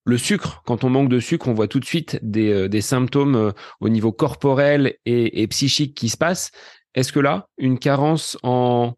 [0.06, 2.82] le sucre, quand on manque de sucre, on voit tout de suite des, euh, des
[2.82, 6.50] symptômes euh, au niveau corporel et, et psychique qui se passent.
[6.96, 8.94] Est-ce que là, une carence en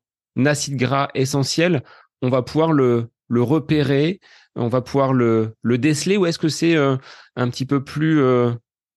[0.46, 1.84] acide gras essentiel,
[2.22, 4.22] on va pouvoir le, le repérer,
[4.56, 6.98] on va pouvoir le, le déceler ou est-ce que c'est euh,
[7.36, 8.22] un petit peu plus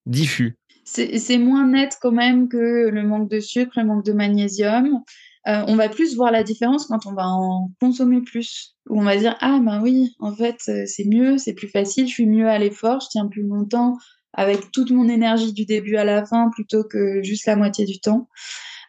[0.05, 0.57] diffus?
[0.83, 5.03] C'est moins net quand même que le manque de sucre, le manque de magnésium.
[5.47, 8.75] Euh, on va plus voir la différence quand on va en consommer plus.
[8.89, 12.13] On va dire ah ben oui, en fait euh, c'est mieux, c'est plus facile, je
[12.13, 13.95] suis mieux à l'effort, je tiens plus longtemps
[14.33, 17.99] avec toute mon énergie du début à la fin plutôt que juste la moitié du
[18.01, 18.27] temps.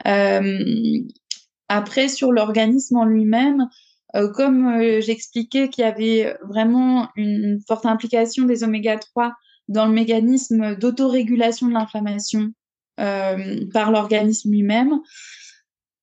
[0.07, 0.59] Euh,
[1.68, 3.68] après sur l'organisme en lui-même,
[4.34, 9.34] comme j'expliquais qu'il y avait vraiment une forte implication des oméga 3
[9.68, 12.52] dans le mécanisme d'autorégulation de l'inflammation
[13.00, 14.98] euh, par l'organisme lui-même,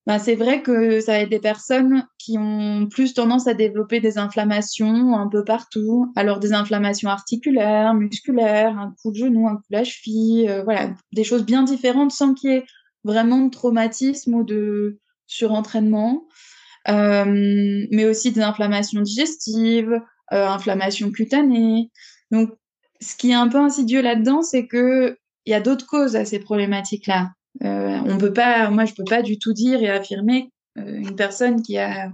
[0.08, 4.20] ben c'est vrai que ça va des personnes qui ont plus tendance à développer des
[4.20, 6.14] inflammations un peu partout.
[6.16, 10.64] Alors des inflammations articulaires, musculaires, un coup de genou, un coup de la cheville, euh,
[10.64, 12.66] voilà, des choses bien différentes sans qu'il y ait
[13.04, 16.28] vraiment de traumatisme ou de surentraînement.
[16.88, 20.00] Euh, mais aussi des inflammations digestives,
[20.34, 21.90] euh, inflammations cutanées.
[22.32, 22.52] Donc
[23.02, 26.26] ce qui est un peu insidieux là-dedans, c'est que il y a d'autres causes à
[26.26, 27.32] ces problématiques-là.
[27.64, 31.62] Euh, on peut pas, moi, je peux pas du tout dire et affirmer une personne
[31.62, 32.10] qui a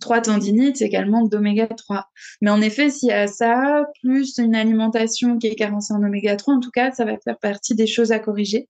[0.00, 2.06] trois tendinites, c'est qu'elle manque d'oméga 3.
[2.42, 6.36] Mais en effet, s'il y a ça, plus une alimentation qui est carencée en oméga
[6.36, 8.68] 3, en tout cas, ça va faire partie des choses à corriger.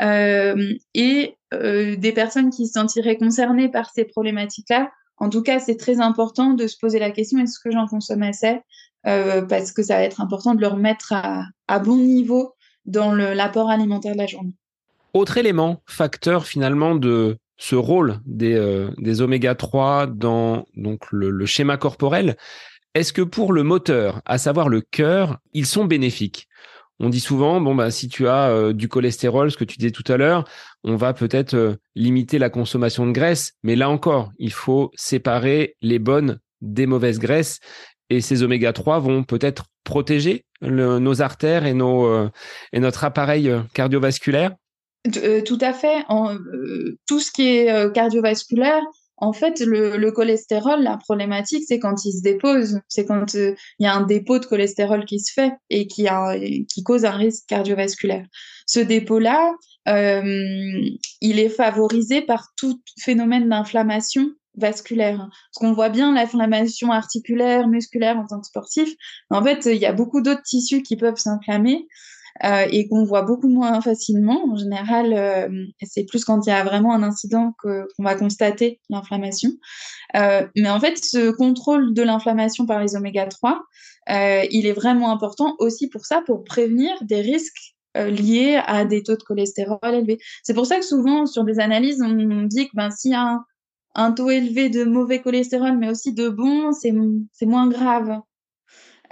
[0.00, 5.60] Euh, et euh, des personnes qui se sentiraient concernées par ces problématiques-là, en tout cas,
[5.60, 8.60] c'est très important de se poser la question est-ce que j'en consomme assez?
[9.06, 12.54] Euh, parce que ça va être important de le remettre à, bon niveau
[12.86, 14.54] dans l'apport alimentaire de la journée.
[15.14, 22.36] Autre élément, facteur finalement de ce rôle des, oméga 3 dans donc le schéma corporel,
[22.94, 26.48] est-ce que pour le moteur, à savoir le cœur, ils sont bénéfiques?
[27.00, 29.90] On dit souvent, bon bah si tu as euh, du cholestérol, ce que tu disais
[29.90, 30.44] tout à l'heure,
[30.84, 33.52] on va peut-être euh, limiter la consommation de graisse.
[33.62, 37.58] Mais là encore, il faut séparer les bonnes des mauvaises graisses
[38.08, 42.30] et ces oméga 3 vont peut-être protéger nos artères et, nos, euh,
[42.72, 44.54] et notre appareil cardiovasculaire
[45.44, 46.04] Tout à fait.
[47.08, 48.82] Tout ce qui est cardiovasculaire,
[49.22, 52.80] en fait, le, le, cholestérol, la problématique, c'est quand il se dépose.
[52.88, 56.08] C'est quand il y a un dépôt de cholestérol qui se fait et qui,
[56.84, 58.26] cause un risque cardiovasculaire.
[58.66, 59.52] Ce dépôt-là,
[59.86, 65.18] il est favorisé par tout phénomène d'inflammation vasculaire.
[65.18, 68.92] Parce qu'on voit bien l'inflammation articulaire, musculaire en tant que sportif.
[69.30, 71.86] En fait, il y a beaucoup d'autres tissus qui peuvent s'inflammer
[72.44, 74.44] euh, et qu'on voit beaucoup moins facilement.
[74.50, 75.48] En général, euh,
[75.82, 79.50] c'est plus quand il y a vraiment un incident qu'on va constater l'inflammation.
[80.16, 83.62] Euh, mais en fait, ce contrôle de l'inflammation par les oméga 3,
[84.10, 89.02] euh, il est vraiment important aussi pour ça, pour prévenir des risques liés à des
[89.02, 90.18] taux de cholestérol élevés.
[90.42, 93.20] C'est pour ça que souvent, sur des analyses, on dit que ben, s'il y a
[93.20, 93.44] un,
[93.94, 96.92] un taux élevé de mauvais cholestérol, mais aussi de bon, c'est
[97.46, 98.18] moins grave.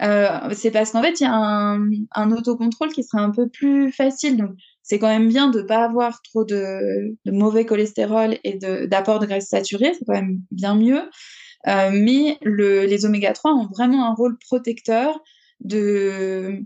[0.02, 3.92] Euh, c'est parce qu'en fait, il y a un, autocontrôle qui sera un peu plus
[3.92, 4.36] facile.
[4.36, 4.50] Donc,
[4.82, 9.26] c'est quand même bien de ne pas avoir trop de, mauvais cholestérol et d'apport de,
[9.26, 9.92] de, graisse saturée.
[9.94, 11.02] C'est quand même bien mieux.
[11.66, 15.20] Euh, mais le, les oméga 3 ont vraiment un rôle protecteur
[15.60, 16.64] de,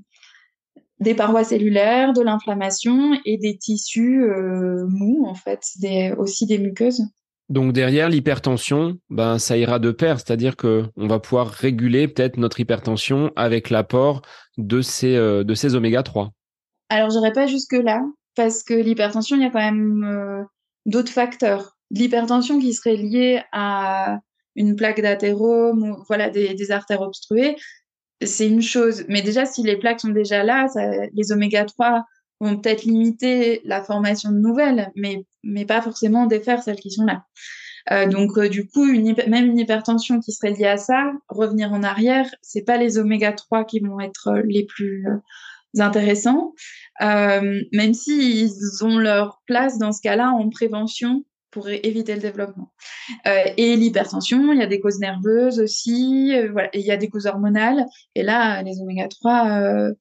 [1.00, 5.60] des parois cellulaires, de l'inflammation et des tissus euh, mous, en fait,
[6.16, 7.02] aussi des muqueuses.
[7.50, 12.38] Donc derrière l'hypertension, ben ça ira de pair, c'est-à-dire que on va pouvoir réguler peut-être
[12.38, 14.22] notre hypertension avec l'apport
[14.56, 16.30] de ces euh, oméga 3.
[16.88, 18.02] Alors j'irai pas jusque là
[18.34, 20.42] parce que l'hypertension, il y a quand même euh,
[20.86, 21.76] d'autres facteurs.
[21.90, 24.18] L'hypertension qui serait liée à
[24.56, 27.56] une plaque d'athérome ou voilà des, artères obstruées,
[28.22, 29.04] c'est une chose.
[29.08, 30.66] Mais déjà si les plaques sont déjà là,
[31.12, 32.04] les oméga 3
[32.56, 37.24] peut-être limiter la formation de nouvelles, mais, mais pas forcément défaire celles qui sont là.
[38.06, 42.62] donc du coup, même une hypertension qui serait liée à ça, revenir en arrière, c'est
[42.62, 45.06] pas les oméga 3 qui vont être les plus
[45.78, 46.54] intéressants,
[47.00, 48.52] même s'ils
[48.82, 52.72] ont leur place dans ce cas-là en prévention pour éviter le développement.
[53.28, 56.96] Euh, et l'hypertension, il y a des causes nerveuses aussi, euh, voilà, il y a
[56.96, 57.86] des causes hormonales.
[58.16, 59.94] Et là, les oméga 3, euh,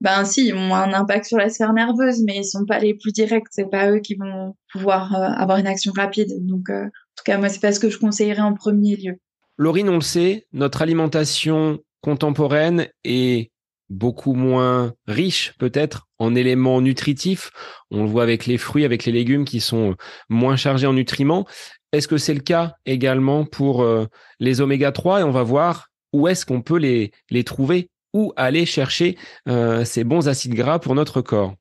[0.00, 2.94] ben si, ils ont un impact sur la sphère nerveuse, mais ils sont pas les
[2.94, 3.46] plus directs.
[3.50, 6.46] C'est pas eux qui vont pouvoir avoir une action rapide.
[6.46, 9.18] Donc, en tout cas, moi, c'est pas ce que je conseillerais en premier lieu.
[9.56, 13.50] Laurine, on le sait, notre alimentation contemporaine est
[13.90, 17.50] beaucoup moins riche peut-être en éléments nutritifs.
[17.90, 19.96] On le voit avec les fruits, avec les légumes qui sont
[20.28, 21.46] moins chargés en nutriments.
[21.92, 24.06] Est-ce que c'est le cas également pour euh,
[24.40, 28.32] les oméga 3 et on va voir où est-ce qu'on peut les, les trouver, où
[28.36, 29.16] aller chercher
[29.48, 31.54] euh, ces bons acides gras pour notre corps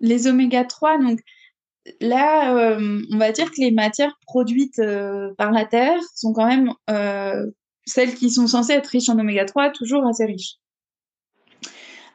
[0.00, 1.20] Les oméga 3, donc
[2.00, 4.80] là, euh, on va dire que les matières produites
[5.36, 6.72] par la Terre sont quand même
[7.86, 10.56] celles qui sont censées être riches en oméga 3, toujours assez riches.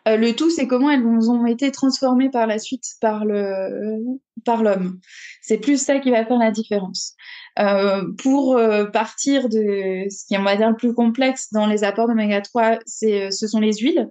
[0.08, 4.00] Euh, le tout, c'est comment elles ont été transformées par la suite par le
[4.46, 5.00] par l'homme.
[5.42, 7.16] C'est plus ça qui va faire la différence.
[7.60, 11.68] Euh, pour euh, partir de ce qui est, on va dire, le plus complexe dans
[11.68, 14.10] les apports d'oméga 3, c'est, ce sont les huiles.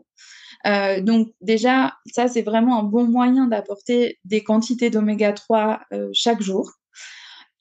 [1.03, 5.81] donc déjà, ça, c'est vraiment un bon moyen d'apporter des quantités d'oméga 3
[6.13, 6.73] chaque jour.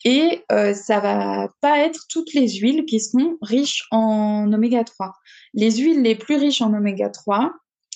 [0.03, 5.13] Et ça va pas être toutes les huiles qui seront riches en oméga 3.
[5.53, 7.53] Les huiles les plus riches en oméga 3,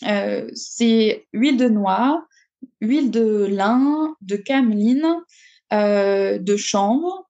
[0.08, 2.26] euh, c'est huile de noix,
[2.80, 5.16] huile de lin, de cameline,
[5.74, 7.30] euh, de chanvre,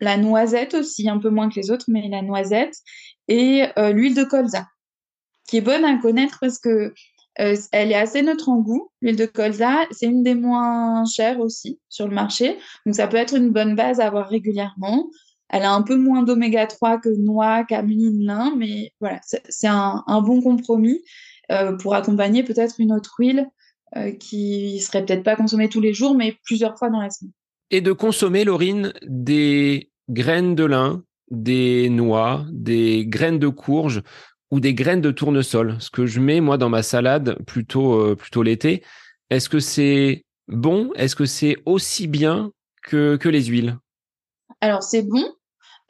[0.00, 2.74] la noisette aussi, un peu moins que les autres, mais la noisette,
[3.28, 4.66] et euh, l'huile de colza,
[5.48, 6.92] qui est bonne à connaître parce que
[7.40, 8.90] elle est assez neutre en goût.
[9.00, 13.16] L'huile de colza, c'est une des moins chères aussi sur le marché, donc ça peut
[13.16, 15.08] être une bonne base à avoir régulièrement.
[15.48, 20.02] Elle a un peu moins d'oméga 3 que noix, cameline, lin, mais voilà, c'est un,
[20.20, 21.00] bon compromis.
[21.50, 23.48] Euh, pour accompagner peut-être une autre huile
[23.96, 27.32] euh, qui serait peut-être pas consommée tous les jours, mais plusieurs fois dans la semaine.
[27.70, 34.02] Et de consommer, Laurine, des graines de lin, des noix, des graines de courge
[34.50, 38.16] ou des graines de tournesol, ce que je mets moi dans ma salade plutôt euh,
[38.16, 38.82] plutôt l'été.
[39.28, 40.90] Est-ce que c'est bon?
[40.94, 42.52] Est-ce que c'est aussi bien
[42.82, 43.76] que, que les huiles?
[44.62, 45.24] Alors c'est bon,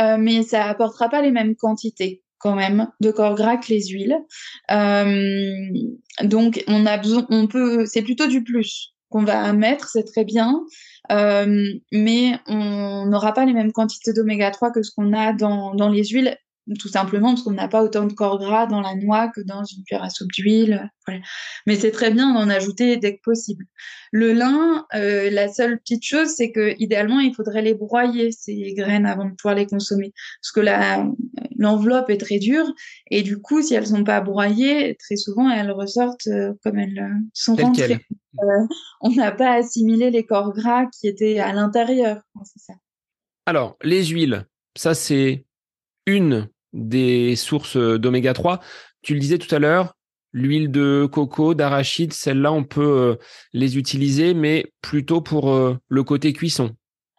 [0.01, 4.17] mais ça apportera pas les mêmes quantités quand même de corps gras que les huiles.
[4.71, 5.89] Euh,
[6.23, 10.25] donc on a besoin, on peut, c'est plutôt du plus qu'on va mettre, c'est très
[10.25, 10.65] bien,
[11.11, 15.75] euh, mais on n'aura pas les mêmes quantités d'oméga 3 que ce qu'on a dans,
[15.75, 16.37] dans les huiles
[16.77, 19.65] tout simplement parce qu'on n'a pas autant de corps gras dans la noix que dans
[19.65, 20.91] une cuillère à soupe d'huile.
[21.67, 23.65] Mais c'est très bien d'en ajouter dès que possible.
[24.13, 28.75] Le lin, euh, la seule petite chose, c'est que idéalement, il faudrait les broyer ces
[28.75, 30.61] graines avant de pouvoir les consommer, parce que
[31.59, 32.73] l'enveloppe est très dure
[33.11, 36.99] et du coup, si elles sont pas broyées, très souvent elles ressortent euh, comme elles
[36.99, 37.99] euh, sont rentrées.
[39.01, 42.23] on n'a pas assimilé les corps gras qui étaient à l'intérieur.
[43.45, 45.45] Alors, les huiles, ça c'est
[46.07, 48.61] une des sources d'oméga 3.
[49.03, 49.95] Tu le disais tout à l'heure,
[50.33, 53.17] l'huile de coco, d'arachide, celles-là, on peut euh,
[53.53, 56.71] les utiliser, mais plutôt pour euh, le côté cuisson.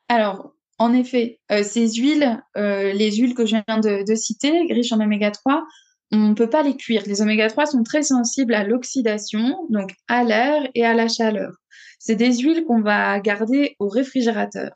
[0.08, 5.00] Alors, en effet, euh, ces huiles, les huiles que je viens de, citer, riches en
[5.00, 5.64] oméga 3,
[6.12, 7.04] on ne peut pas les cuire.
[7.06, 11.52] Les oméga 3 sont très sensibles à l'oxydation, donc à l'air et à la chaleur.
[12.00, 14.72] C'est des huiles qu'on va garder au réfrigérateur,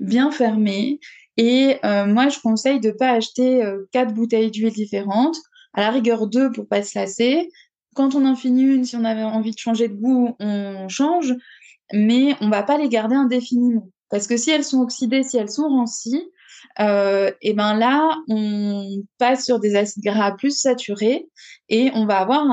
[0.00, 1.00] bien fermées,
[1.36, 5.36] et euh, moi, je conseille de ne pas acheter euh, quatre bouteilles d'huile différentes,
[5.74, 7.50] à la rigueur deux pour pas se lasser.
[7.94, 11.34] Quand on en finit une, si on avait envie de changer de goût, on change,
[11.92, 13.88] mais on va pas les garder indéfiniment.
[14.10, 16.22] Parce que si elles sont oxydées, si elles sont rancies,
[16.80, 21.28] euh, et ben là, on passe sur des acides gras plus saturés
[21.68, 22.44] et on va avoir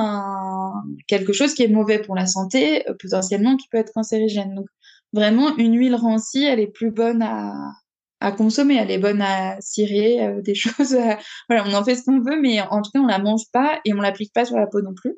[1.07, 4.55] quelque chose qui est mauvais pour la santé, euh, potentiellement qui peut être cancérigène.
[4.55, 4.67] Donc
[5.11, 8.77] vraiment, une huile rancie, elle est plus bonne à, consommer.
[8.77, 10.97] Elle est bonne à cirer, euh, des choses.
[11.49, 13.79] Voilà, on en fait ce qu'on veut, mais en tout cas, on la mange pas
[13.85, 15.17] et on l'applique pas sur la peau non plus.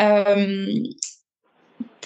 [0.00, 0.66] Euh,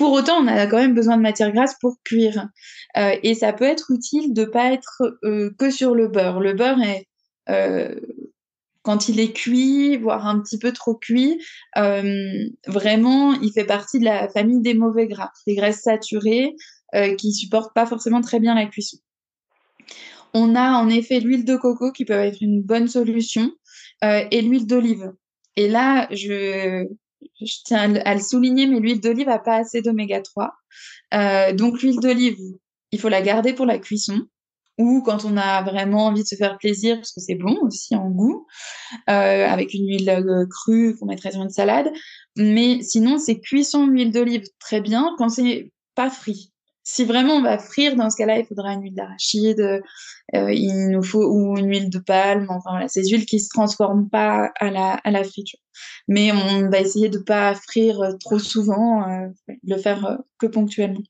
[0.00, 2.48] pour autant, on a quand même besoin de matière grasse pour cuire.
[2.96, 5.18] Euh, et ça peut être utile de pas être
[5.58, 6.40] que sur le beurre.
[6.40, 7.06] Le beurre est
[8.82, 11.38] quand il est cuit, voire un petit peu trop cuit,
[11.76, 16.54] vraiment, il fait partie de la famille des mauvais gras, des graisses saturées
[17.18, 18.96] qui supportent pas forcément très bien la cuisson.
[20.32, 23.50] On a en effet l'huile de coco qui peut être une bonne solution
[24.04, 25.12] euh, et l'huile d'olive.
[25.56, 26.86] Et là, je,
[27.64, 30.52] tiens à le souligner, mais l'huile d'olive n'a pas assez d'oméga 3.
[31.14, 32.38] Euh, donc l'huile d'olive,
[32.92, 34.26] il faut la garder pour la cuisson.
[34.78, 37.94] ou quand on a vraiment envie de se faire plaisir, parce que c'est bon aussi
[37.96, 38.46] en goût,
[39.10, 41.90] euh, avec une huile euh, crue qu'on mettrait sur une salade.
[42.36, 46.49] Mais sinon, c'est cuisson d'huile d'olive très bien quand c'est pas frit.
[46.92, 49.60] Si vraiment on va frire, dans ce cas-là, il faudra une huile d'arachide,
[50.34, 52.46] euh, il nous faut ou une huile de palme.
[52.48, 55.60] Enfin voilà, ces huiles qui se transforment pas à la, à la friture.
[56.08, 59.28] Mais on va essayer de pas frire trop souvent, euh,
[59.62, 61.04] le faire euh, que ponctuellement.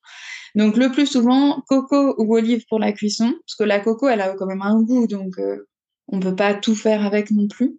[0.55, 4.21] Donc le plus souvent, coco ou olive pour la cuisson, parce que la coco, elle
[4.21, 5.67] a quand même un goût, donc euh,
[6.09, 7.79] on ne peut pas tout faire avec non plus.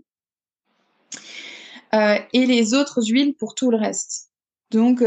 [1.94, 4.32] Euh, et les autres huiles pour tout le reste.
[4.72, 5.04] Donc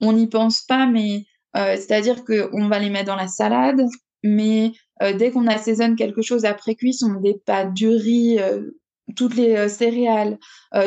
[0.00, 1.24] on n'y pense pas, mais
[1.54, 3.80] c'est-à-dire qu'on va les mettre dans la salade,
[4.22, 8.38] mais dès qu'on assaisonne quelque chose après cuisson, des pâtes, du riz,
[9.16, 10.38] toutes les céréales,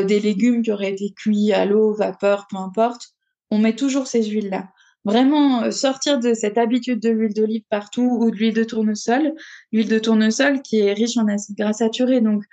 [0.05, 3.13] des légumes qui auraient été cuits à l'eau, vapeur, peu importe,
[3.49, 4.68] on met toujours ces huiles-là
[5.07, 9.34] vraiment euh, sortir de cette habitude de l'huile d'olive partout ou de l'huile de tournesol.
[9.72, 12.43] L'huile de tournesol qui est riche en acides gras saturés, donc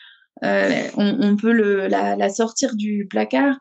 [0.45, 1.53] euh, on, peut
[1.89, 3.57] la, sortir du placard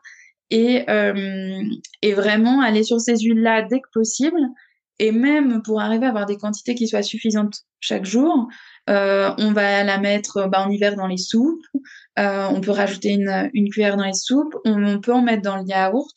[0.50, 1.62] et, euh,
[2.02, 4.40] et vraiment aller sur ces huiles-là dès que possible.
[5.00, 8.48] Et même pour arriver à avoir des quantités qui soient suffisantes chaque jour,
[8.88, 11.64] euh, on va la mettre bah, en hiver dans les soupes.
[12.18, 14.54] Euh, on peut rajouter une, cuillère dans les soupes.
[14.64, 16.16] On, on, peut en mettre dans le yaourt.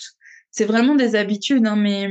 [0.51, 2.07] C'est vraiment des habitudes, hein, mais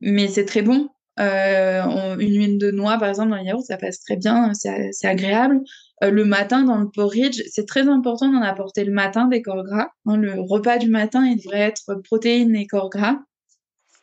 [0.00, 0.88] mais c'est très bon.
[1.18, 5.06] Euh, une huile de noix, par exemple, dans le yaourt, ça passe très bien, c'est
[5.06, 5.60] agréable.
[6.04, 9.64] Euh, le matin, dans le porridge, c'est très important d'en apporter le matin des corps
[9.64, 9.88] gras.
[10.06, 13.16] Hein, le repas du matin, il devrait être protéines et corps gras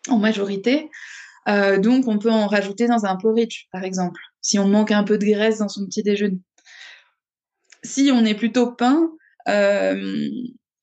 [0.09, 0.89] en majorité.
[1.47, 5.03] Euh, donc, on peut en rajouter dans un porridge, par exemple, si on manque un
[5.03, 6.39] peu de graisse dans son petit déjeuner.
[7.83, 9.09] Si on est plutôt pain,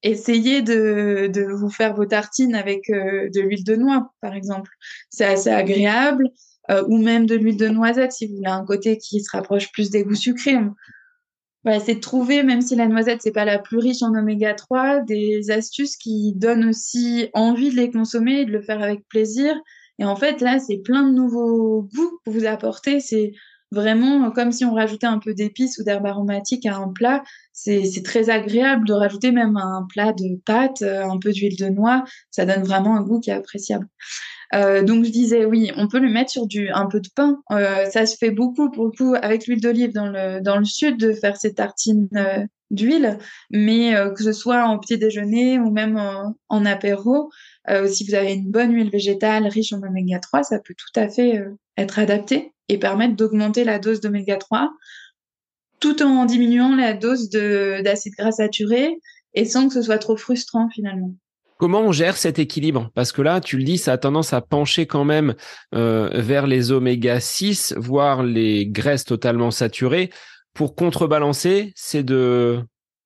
[0.03, 4.70] essayez de, de, vous faire vos tartines avec euh, de l'huile de noix, par exemple.
[5.11, 6.30] C'est assez agréable.
[6.70, 9.72] Euh, ou même de l'huile de noisette, si vous voulez un côté qui se rapproche
[9.72, 10.57] plus des goûts sucrés.
[11.64, 14.55] Voilà, c'est de trouver, même si la noisette, c'est pas la plus riche en oméga
[14.55, 19.07] 3, des astuces qui donnent aussi envie de les consommer et de le faire avec
[19.09, 19.55] plaisir.
[19.98, 23.00] Et en fait, là, c'est plein de nouveaux goûts que vous apportez.
[23.00, 23.32] C'est
[23.73, 27.25] vraiment comme si on rajoutait un peu d'épices ou d'herbes aromatiques à un plat.
[27.53, 31.66] C'est très agréable de rajouter même un plat de pâtes, euh, un peu d'huile de
[31.66, 32.05] noix.
[32.31, 33.89] Ça donne vraiment un goût qui est appréciable.
[34.55, 37.39] Euh, donc je disais oui, on peut le mettre sur du un peu de pain.
[37.51, 40.64] Euh, ça se fait beaucoup pour le coup avec l'huile d'olive dans le dans le
[40.64, 43.18] sud de faire ces tartines euh, d'huile,
[43.51, 45.99] mais euh, que ce soit en petit déjeuner ou même
[46.49, 47.31] en, apéro,
[47.70, 51.01] euh, si vous avez une bonne huile végétale riche en oméga 3, ça peut tout
[51.01, 51.43] à fait
[51.77, 54.71] être adapté et permettre d'augmenter la dose d'oméga 3
[55.83, 58.97] tout en diminuant la dose d'acide gras saturé
[59.35, 61.13] et sans que ce soit trop frustrant finalement.
[61.59, 62.91] Comment on gère cet équilibre?
[62.95, 65.35] Parce que là, tu le dis, ça a tendance à pencher quand même
[65.75, 70.11] euh, vers les oméga 6, voire les graisses totalement saturées.
[70.55, 72.61] Pour contrebalancer, c'est de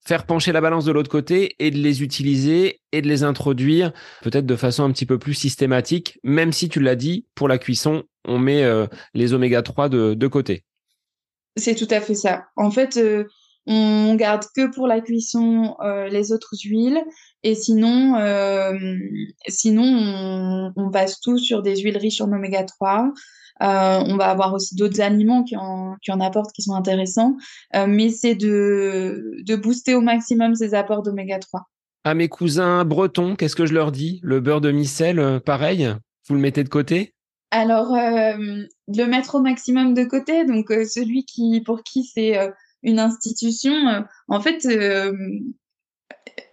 [0.07, 3.93] faire pencher la balance de l'autre côté et de les utiliser et de les introduire
[4.23, 7.59] peut-être de façon un petit peu plus systématique, même si tu l'as dit, pour la
[7.59, 10.65] cuisson, on met euh, les oméga 3 de, de côté.
[11.57, 12.45] C'est tout à fait ça.
[12.57, 13.25] En fait, euh,
[13.67, 17.03] on garde que pour la cuisson euh, les autres huiles
[17.43, 18.73] et sinon, euh,
[19.49, 23.11] sinon on, on, passe tout sur des huiles riches en oméga 3.
[23.63, 27.37] Euh, on va avoir aussi d'autres aliments qui en, qui en apportent, qui sont intéressants,
[27.75, 31.63] mais c'est de, de booster au maximum ces apports d'oméga 3.
[32.05, 34.21] À mes cousins bretons, qu'est-ce que je leur dis?
[34.23, 35.89] Le beurre de micelle, pareil?
[36.29, 37.16] Vous le mettez de côté?
[37.51, 42.37] Alors, euh, le mettre au maximum de côté, donc euh, celui qui, pour qui c'est
[42.83, 44.67] une institution, en fait,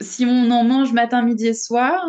[0.02, 2.06] si on en mange matin, midi et soir,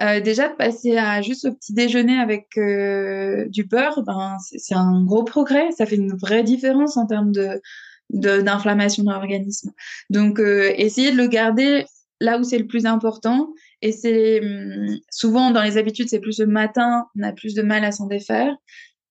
[0.00, 4.74] euh, déjà de passer à juste au petit déjeuner avec euh, du beurre, ben c'est
[4.74, 5.70] un gros progrès.
[5.72, 7.60] Ça fait une vraie différence en termes de
[8.08, 9.70] d'inflammation de, l'organisme.
[10.08, 11.84] Donc euh, essayez de le garder
[12.18, 13.52] là où c'est le plus important.
[13.82, 17.62] Et c'est hum, souvent dans les habitudes, c'est plus le matin, on a plus de
[17.62, 18.54] mal à s'en défaire.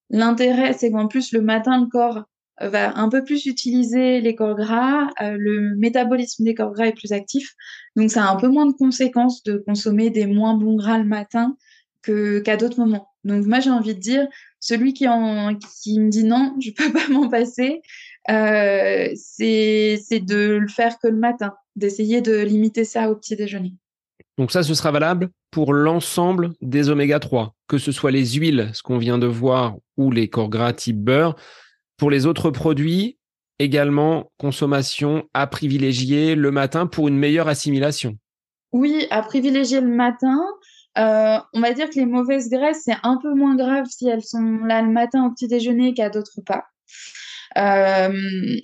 [0.09, 2.23] L'intérêt, c'est qu'en plus le matin, le corps
[2.61, 6.93] va un peu plus utiliser les corps gras, euh, le métabolisme des corps gras est
[6.93, 7.53] plus actif,
[7.95, 11.05] donc ça a un peu moins de conséquences de consommer des moins bons gras le
[11.05, 11.55] matin
[12.03, 13.07] qu'à d'autres moments.
[13.23, 14.27] Donc moi j'ai envie de dire,
[14.59, 17.81] celui qui me dit non, je peux pas m'en passer,
[18.29, 23.73] euh, c'est de le faire que le matin, d'essayer de limiter ça au petit déjeuner.
[24.39, 28.69] Donc ça, ce sera valable pour l'ensemble des oméga 3, que ce soit les huiles,
[28.73, 31.35] ce qu'on vient de voir, ou les corps gras type beurre.
[31.97, 33.17] Pour les autres produits,
[33.59, 38.15] également consommation à privilégier le matin pour une meilleure assimilation.
[38.71, 40.39] Oui, à privilégier le matin.
[40.97, 44.23] Euh, on va dire que les mauvaises graisses, c'est un peu moins grave si elles
[44.23, 46.63] sont là le matin au petit déjeuner qu'à d'autres pas.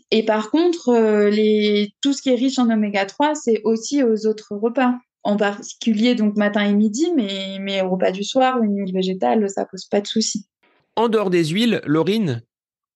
[0.09, 4.25] et par contre, les, tout ce qui est riche en oméga 3, c'est aussi aux
[4.25, 4.95] autres repas
[5.25, 9.49] en particulier donc matin et midi, mais, mais au repas du soir, une huile végétale,
[9.49, 10.45] ça pose pas de souci.
[10.95, 12.43] En dehors des huiles, Laurine,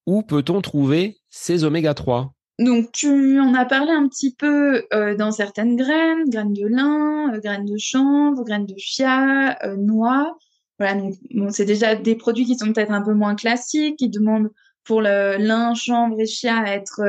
[0.06, 5.16] où peut-on trouver ces oméga 3 donc, tu en as parlé un petit peu euh,
[5.16, 10.38] dans certaines graines, graines de lin, euh, graines de chanvre, graines de chia, euh, noix.
[10.78, 11.02] Voilà,
[11.32, 14.50] donc c'est déjà des produits qui sont peut-être un peu moins classiques, qui demandent
[14.84, 17.02] pour le lin, chanvre et chia à être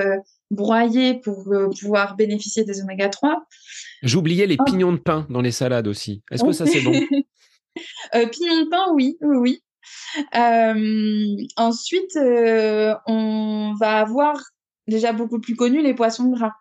[0.51, 1.45] broyés pour
[1.81, 3.47] pouvoir bénéficier des oméga 3.
[4.03, 4.65] J'oubliais les oh.
[4.65, 6.23] pignons de pain dans les salades aussi.
[6.31, 6.93] Est-ce que ça c'est bon?
[8.13, 9.63] Pignons de pain, oui, oui, oui.
[11.57, 12.19] ensuite,
[13.07, 14.41] on va avoir
[14.89, 16.53] déjà beaucoup plus connu les poissons gras.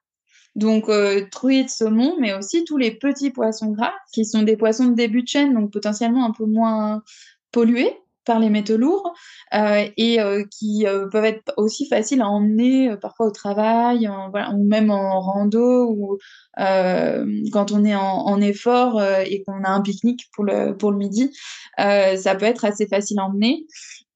[0.56, 4.88] Donc, euh, truites, saumon, mais aussi tous les petits poissons gras, qui sont des poissons
[4.88, 7.04] de début de chaîne, donc potentiellement un peu moins
[7.52, 7.94] pollués
[8.30, 9.12] par les métaux lourds,
[9.56, 14.92] euh, et euh, qui peuvent être aussi faciles à emmener parfois au travail, ou même
[14.92, 16.18] en rando, ou
[16.56, 21.32] quand on est en, effort et qu'on a un pique-nique pour le, pour le midi,
[21.78, 23.66] ça peut être assez facile à emmener.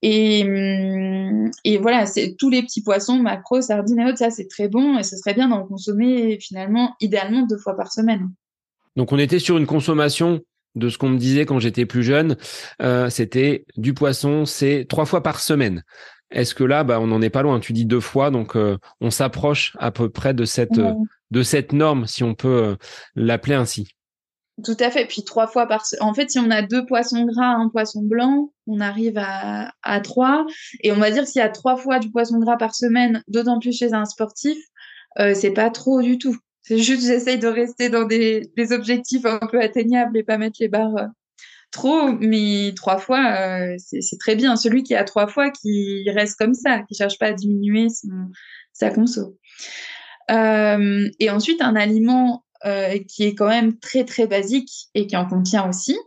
[0.06, 4.50] Et, hum, et voilà, c'est tous les petits poissons, macros, sardines et autres, ça c'est
[4.50, 8.30] très bon et ce serait bien d'en consommer finalement idéalement deux fois par semaine.
[8.98, 10.42] Donc on était sur une consommation
[10.76, 12.38] de ce qu'on me disait quand j'étais plus jeune,
[12.82, 15.84] euh, c'était du poisson, c'est trois fois par semaine.
[16.32, 17.60] Est-ce que là, bah, on n'en est pas loin?
[17.60, 20.82] Tu dis deux fois, donc euh, on s'approche à peu près de cette,
[21.32, 22.76] de cette norme, si on peut euh,
[23.16, 23.88] l'appeler ainsi.
[24.64, 25.06] Tout à fait.
[25.06, 28.52] Puis trois fois par En fait, si on a deux poissons gras, un poisson blanc,
[28.68, 30.46] on arrive à, à trois.
[30.82, 33.60] Et on va dire s'il y a trois fois du poisson gras par semaine, d'autant
[33.60, 34.58] plus chez un sportif,
[35.20, 36.38] euh, c'est pas trop du tout.
[36.64, 40.58] C'est juste j'essaye de rester dans des, des, objectifs un peu atteignables et pas mettre
[40.60, 41.08] les barres euh,
[41.72, 42.14] trop.
[42.14, 44.56] Mais trois fois, euh, c'est très bien.
[44.56, 48.32] Celui qui a trois fois, qui reste comme ça, qui cherche pas à diminuer son,
[48.74, 49.38] sa conso.
[50.32, 55.16] Euh, et ensuite, un aliment euh, qui est quand même très très basique et qui
[55.16, 55.98] en contient aussi,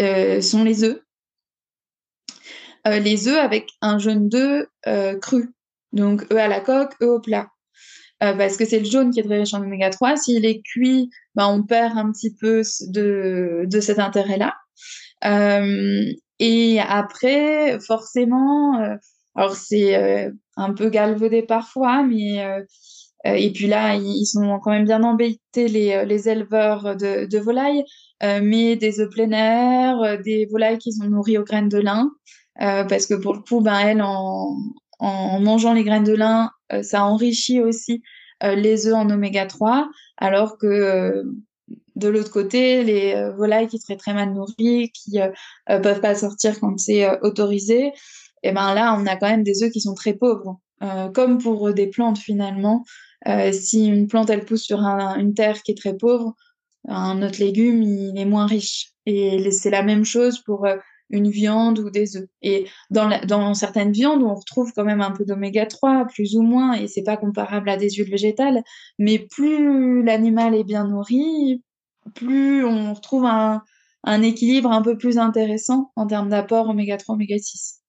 [0.00, 1.00] euh, sont les œufs.
[2.86, 4.66] Les œufs avec un jaune d'œuf
[5.20, 5.52] cru,
[5.92, 7.50] donc œufs à la coque, œufs au plat.
[8.20, 10.16] Parce que c'est le jaune qui est très riche en oméga 3.
[10.16, 14.54] S'il est cuit, ben, on perd un petit peu de, de cet intérêt-là.
[16.38, 18.78] et après, forcément,
[19.34, 22.62] alors c'est un peu galvaudé parfois, mais
[23.26, 27.26] euh, et puis là, ils sont quand même bien embêtés, les, euh, les éleveurs de,
[27.26, 27.84] de volailles,
[28.22, 32.10] euh, mais des œufs plein air, des volailles qui sont nourries aux graines de lin,
[32.56, 34.56] parce que pour le coup, ben, elles, en,
[34.98, 36.50] en mangeant les graines de lin,
[36.82, 38.02] ça enrichit aussi
[38.42, 41.24] les œufs en oméga 3, alors que
[41.96, 46.58] de l'autre côté, les volailles qui seraient très mal nourries, qui ne peuvent pas sortir
[46.58, 47.86] quand c'est autorisé,
[48.42, 50.58] et eh ben là, on a quand même des œufs qui sont très pauvres.
[51.12, 52.84] comme pour des plantes finalement,
[53.28, 56.34] euh, si une plante, elle pousse sur une terre qui est très pauvre,
[56.88, 58.92] un autre légume, il est moins riche.
[59.06, 60.76] Et c'est la même chose pour euh,
[61.10, 62.28] une viande ou des œufs.
[62.42, 66.42] Et dans, dans certaines viandes, on retrouve quand même un peu d'oméga 3, plus ou
[66.42, 68.62] moins, et c'est pas comparable à des huiles végétales,
[68.98, 71.62] mais plus l'animal est bien nourri,
[72.14, 73.62] plus on retrouve un,
[74.04, 77.80] un équilibre un peu plus intéressant en termes d'apport oméga 3, oméga 6.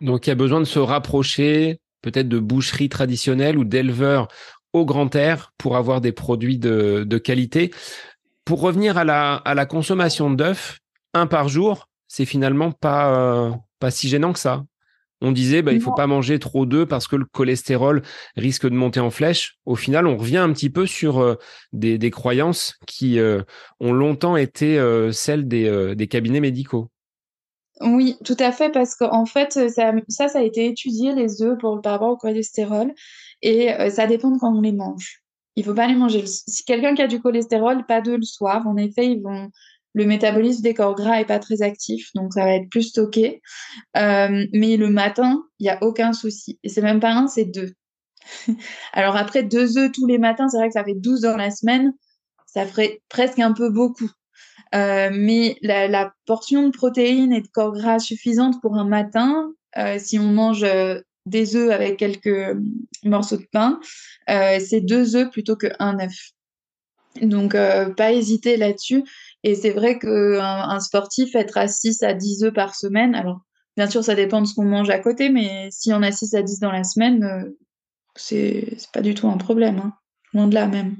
[0.00, 4.28] Donc il y a besoin de se rapprocher peut-être de boucheries traditionnelles ou d'éleveurs
[4.72, 7.72] au grand air pour avoir des produits de, de qualité.
[8.44, 10.78] Pour revenir à la, à la consommation d'œufs,
[11.14, 14.64] un par jour, c'est finalement pas, euh, pas si gênant que ça.
[15.20, 18.02] On disait, bah, il faut pas manger trop d'œufs parce que le cholestérol
[18.36, 19.58] risque de monter en flèche.
[19.66, 21.34] Au final, on revient un petit peu sur euh,
[21.74, 23.42] des, des, croyances qui euh,
[23.80, 24.80] ont longtemps été
[25.12, 26.88] celles des, des, cabinets médicaux.
[27.82, 31.58] Oui, tout à fait, parce qu'en fait, ça, ça, ça, a été étudié, les œufs,
[31.58, 32.94] pour, par rapport au cholestérol.
[33.42, 35.22] Et ça dépend de quand on les mange.
[35.56, 36.24] Il faut pas les manger.
[36.26, 38.66] Si quelqu'un qui a du cholestérol, pas d'œufs le soir.
[38.66, 39.50] En effet, ils vont
[39.96, 43.40] le métabolisme des corps gras est pas très actif, donc ça va être plus stocké.
[43.96, 46.58] Euh, mais le matin, il y a aucun souci.
[46.62, 47.72] Et c'est même pas un, c'est deux.
[48.92, 51.50] Alors après, deux œufs tous les matins, c'est vrai que ça fait 12 dans la
[51.50, 51.94] semaine.
[52.44, 54.10] Ça ferait presque un peu beaucoup.
[54.74, 59.98] Euh, mais la, portion de protéines et de corps gras suffisante pour un matin, euh,
[59.98, 60.66] si on mange
[61.24, 62.54] des œufs avec quelques
[63.02, 63.80] morceaux de pain,
[64.28, 66.32] c'est deux œufs plutôt qu'un œuf.
[67.22, 69.02] Donc, pas hésiter là-dessus.
[69.46, 73.42] Et c'est vrai qu'un un sportif être à 6 à 10 œufs par semaine, alors
[73.76, 76.34] bien sûr, ça dépend de ce qu'on mange à côté, mais si on a 6
[76.34, 77.56] à 10 dans la semaine, euh,
[78.16, 79.78] c'est pas du tout un problème.
[79.78, 79.92] Hein.
[80.34, 80.96] Loin de là même.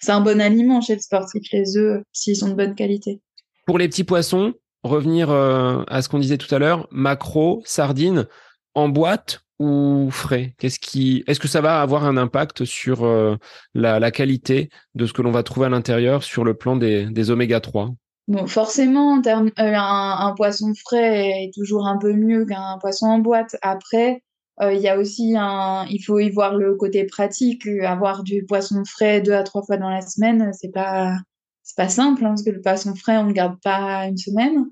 [0.00, 3.20] C'est un bon aliment chez le sportif, les œufs, s'ils sont de bonne qualité.
[3.66, 4.54] Pour les petits poissons,
[4.84, 8.28] revenir à ce qu'on disait tout à l'heure, macro, sardines,
[8.74, 10.54] en boîte ou frais?
[10.58, 13.36] Qu'est-ce qui, est-ce que ça va avoir un impact sur euh,
[13.74, 17.60] la, qualité de ce que l'on va trouver à l'intérieur sur le plan des, oméga
[17.60, 17.90] 3
[18.28, 23.56] Bon, forcément, euh, un, poisson frais est toujours un peu mieux qu'un poisson en boîte.
[23.62, 24.22] Après,
[24.60, 27.66] euh, il y a aussi un, il faut y voir le côté pratique.
[27.82, 31.16] Avoir du poisson frais deux à trois fois dans la semaine, c'est pas,
[31.62, 34.16] c'est pas simple, hein, parce que le poisson frais, on ne le garde pas une
[34.16, 34.66] semaine.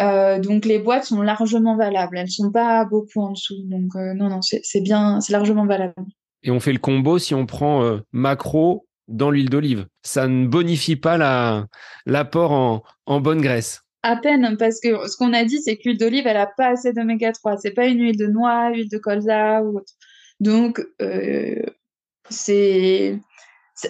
[0.00, 2.16] Euh, donc les boîtes sont largement valables.
[2.16, 3.62] Elles sont pas beaucoup en dessous.
[3.64, 5.94] Donc euh, non, non, c'est bien, c'est largement valable.
[6.42, 9.86] Et on fait le combo si on prend euh, macro dans l'huile d'olive.
[10.02, 11.66] Ça ne bonifie pas
[12.06, 13.82] l'apport en, en bonne graisse.
[14.04, 16.70] À peine, parce que ce qu'on a dit, c'est que l'huile d'olive, elle a pas
[16.70, 17.58] assez d'oméga 3.
[17.58, 19.92] C'est pas une huile de noix, huile de colza ou autre.
[20.40, 20.84] Donc,
[22.28, 23.20] c'est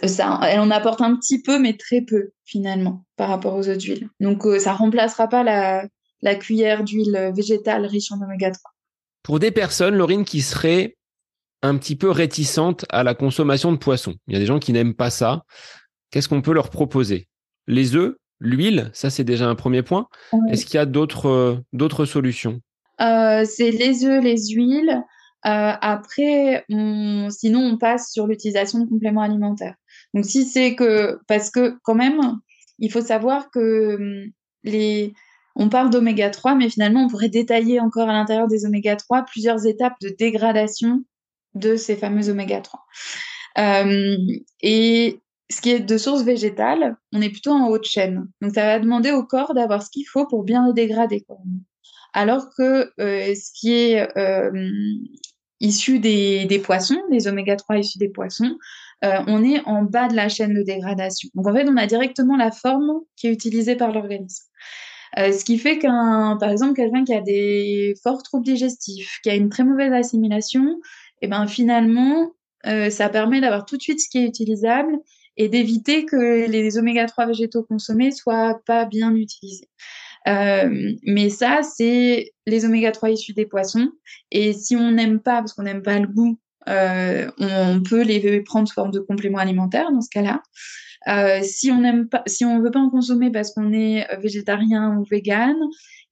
[0.04, 3.84] ça, elle en apporte un petit peu, mais très peu finalement par rapport aux autres
[3.84, 4.08] huiles.
[4.20, 5.86] Donc ça euh, ça remplacera pas la,
[6.22, 8.70] la cuillère d'huile végétale riche en oméga 3.
[9.22, 10.96] Pour des personnes, Laurine, qui seraient
[11.62, 14.72] un petit peu réticentes à la consommation de poisson, il y a des gens qui
[14.72, 15.42] n'aiment pas ça.
[16.10, 17.28] Qu'est-ce qu'on peut leur proposer?
[17.66, 20.08] Les œufs, l'huile, ça c'est déjà un premier point.
[20.50, 22.60] Est-ce qu'il y a d'autres euh, solutions?
[23.00, 25.02] Euh, C'est les œufs, les huiles.
[25.44, 29.74] Euh, après, sinon, on passe sur l'utilisation de compléments alimentaires.
[30.14, 32.20] Donc, si c'est que, parce que quand même,
[32.78, 34.30] il faut savoir que hum,
[34.64, 35.14] les,
[35.54, 39.22] on parle d'oméga 3, mais finalement, on pourrait détailler encore à l'intérieur des oméga 3
[39.24, 41.04] plusieurs étapes de dégradation
[41.54, 42.80] de ces fameux oméga 3.
[43.58, 44.16] Euh,
[44.62, 48.28] et ce qui est de source végétale, on est plutôt en haute chaîne.
[48.40, 51.26] Donc, ça va demander au corps d'avoir ce qu'il faut pour bien le dégrader.
[52.14, 54.70] Alors que euh, ce qui est euh,
[55.60, 58.56] issus des, poissons, des oméga 3 issus des poissons,
[59.04, 61.28] euh, on est en bas de la chaîne de dégradation.
[61.34, 64.44] Donc en fait, on a directement la forme qui est utilisée par l'organisme.
[65.18, 69.30] Euh, ce qui fait qu'un, par exemple, quelqu'un qui a des forts troubles digestifs, qui
[69.30, 70.80] a une très mauvaise assimilation,
[71.20, 72.32] et eh ben finalement,
[72.66, 74.98] euh, ça permet d'avoir tout de suite ce qui est utilisable
[75.36, 79.68] et d'éviter que les oméga 3 végétaux consommés soient pas bien utilisés.
[80.26, 83.90] Mais ça, c'est les oméga 3 issus des poissons.
[84.30, 86.38] Et si on n'aime pas, parce qu'on n'aime pas le goût,
[86.68, 90.42] euh, on peut les prendre sous forme de complément alimentaire dans ce cas-là.
[91.08, 94.96] Euh, si on n'aime pas, si on veut pas en consommer parce qu'on est végétarien
[94.96, 95.56] ou vegan,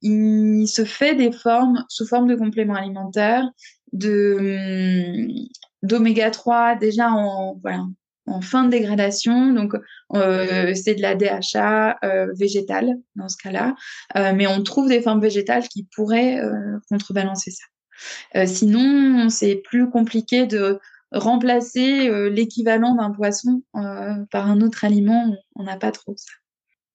[0.03, 3.48] il se fait des formes sous forme de complément alimentaire
[3.92, 5.48] de hum,
[5.82, 7.84] d'oméga 3 déjà en voilà
[8.26, 9.53] en fin de dégradation.
[9.53, 9.74] Donc,
[10.14, 11.98] euh, c'est de la DHA
[12.38, 13.74] végétale dans ce cas-là.
[14.34, 16.40] Mais on trouve des formes végétales qui pourraient
[16.88, 17.64] contrebalancer ça.
[18.46, 20.78] Sinon, c'est plus compliqué de
[21.12, 25.36] remplacer l'équivalent d'un poisson par un autre aliment.
[25.57, 26.32] On n'a pas trop ça.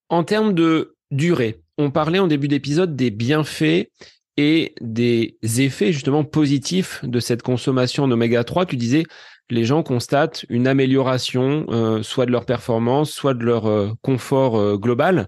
[0.09, 3.89] En termes de durée, on parlait en début d'épisode des bienfaits
[4.37, 8.65] et des effets justement positifs de cette consommation en oméga 3.
[8.65, 9.03] Tu disais
[9.49, 14.57] les gens constatent une amélioration, euh, soit de leur performance, soit de leur euh, confort
[14.57, 15.27] euh, global.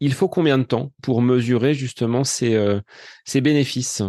[0.00, 2.80] Il faut combien de temps pour mesurer justement ces
[3.34, 4.02] bénéfices?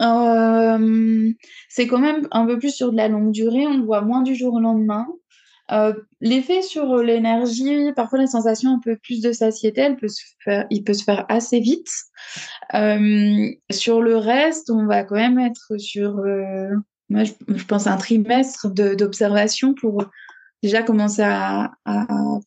[0.00, 4.22] C'est quand même un peu plus sur de la longue durée, on le voit moins
[4.22, 5.06] du jour au lendemain.
[6.20, 10.66] L'effet sur l'énergie, parfois la sensation un peu plus de satiété, elle peut se faire,
[10.70, 11.90] il peut se faire assez vite.
[13.70, 16.20] sur le reste, on va quand même être sur
[17.08, 20.04] moi, je, pense à un trimestre d'observation pour
[20.62, 21.72] déjà commencer à,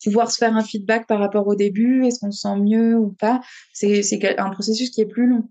[0.04, 2.06] pouvoir se faire un feedback par rapport au début.
[2.06, 3.40] Est-ce qu'on se sent mieux ou pas
[3.74, 5.50] C'est un processus qui est plus long.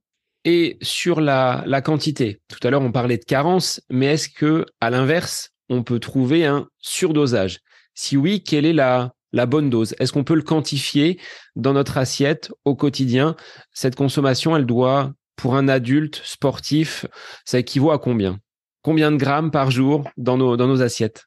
[0.49, 4.91] Et sur la, quantité, tout à l'heure on parlait de carence, mais est-ce que à
[4.91, 7.59] l'inverse, on peut trouver un surdosage?
[7.95, 9.13] Si oui, quelle est la,
[9.49, 9.97] bonne dose?
[9.99, 11.19] Est-ce qu'on peut le quantifier
[11.57, 13.35] dans notre assiette au quotidien?
[13.73, 17.07] Cette consommation, elle doit, pour un adulte sportif,
[17.45, 18.39] ça équivaut à combien?
[18.83, 21.25] Combien de grammes par jour dans nos, assiettes?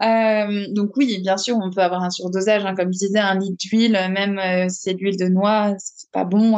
[0.00, 2.64] Euh, donc oui, bien sûr, on peut avoir un surdosage.
[2.64, 2.76] Hein.
[2.76, 6.10] comme je disais, un litre d'huile, même euh, si c'est de l'huile de noix, c'est
[6.12, 6.56] pas bon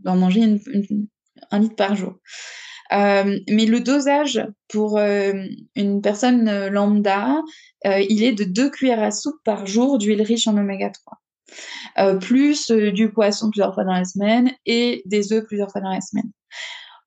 [0.00, 0.42] d'en manger
[1.50, 2.14] un litre par jour.
[2.92, 7.42] Euh, mais le dosage pour une personne lambda,
[7.84, 10.90] il est de 2 cuillères à soupe par jour d'huile riche en oméga
[11.94, 15.90] 3, plus du poisson plusieurs fois dans la semaine et des œufs plusieurs fois dans
[15.90, 16.30] la semaine.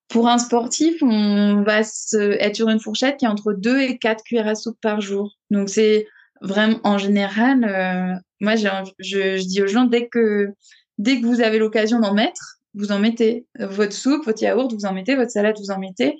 [0.09, 4.23] Pour un sportif, on va être sur une fourchette qui est entre 2 et 4
[4.23, 5.37] cuillères à soupe par jour.
[5.51, 6.07] Donc c'est
[6.41, 10.49] vraiment en général, euh, moi je, dis aux gens dès que
[10.97, 14.85] dès que vous avez l'occasion d'en mettre, vous en mettez votre soupe, votre yaourt, vous
[14.85, 16.17] en mettez votre salade, vous en mettez.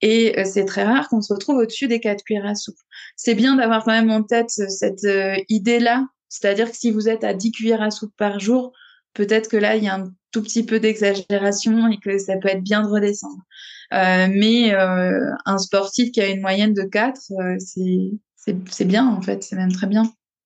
[0.00, 2.78] Et euh, c'est très rare qu'on se retrouve au-dessus des 4 cuillères à soupe.
[3.16, 7.24] C'est bien d'avoir quand même en tête cette euh, idée-là, c'est-à-dire que si vous êtes
[7.24, 8.72] à 10 cuillères à soupe par jour,
[9.14, 12.48] peut-être que là, il y a un tout petit peu d'exagération et que ça peut
[12.48, 13.42] être bien de redescendre.
[13.90, 17.18] mais un sportif qui a une moyenne de 4,
[17.58, 20.04] c'est bien en fait, c'est même très bien.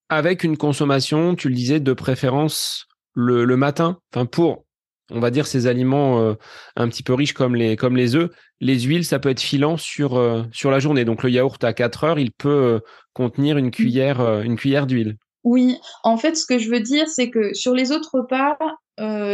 [0.09, 4.65] Avec une consommation, tu le disais, de préférence le, le matin, enfin pour
[5.13, 6.35] on va dire ces aliments euh,
[6.77, 9.77] un petit peu riches comme les comme les œufs, les huiles ça peut être filant
[9.77, 11.05] sur euh, sur la journée.
[11.05, 12.81] Donc le yaourt à 4 heures, il peut euh,
[13.13, 15.17] contenir une cuillère une cuillère d'huile.
[15.45, 18.57] Oui, en fait ce que je veux dire c'est que sur les autres repas,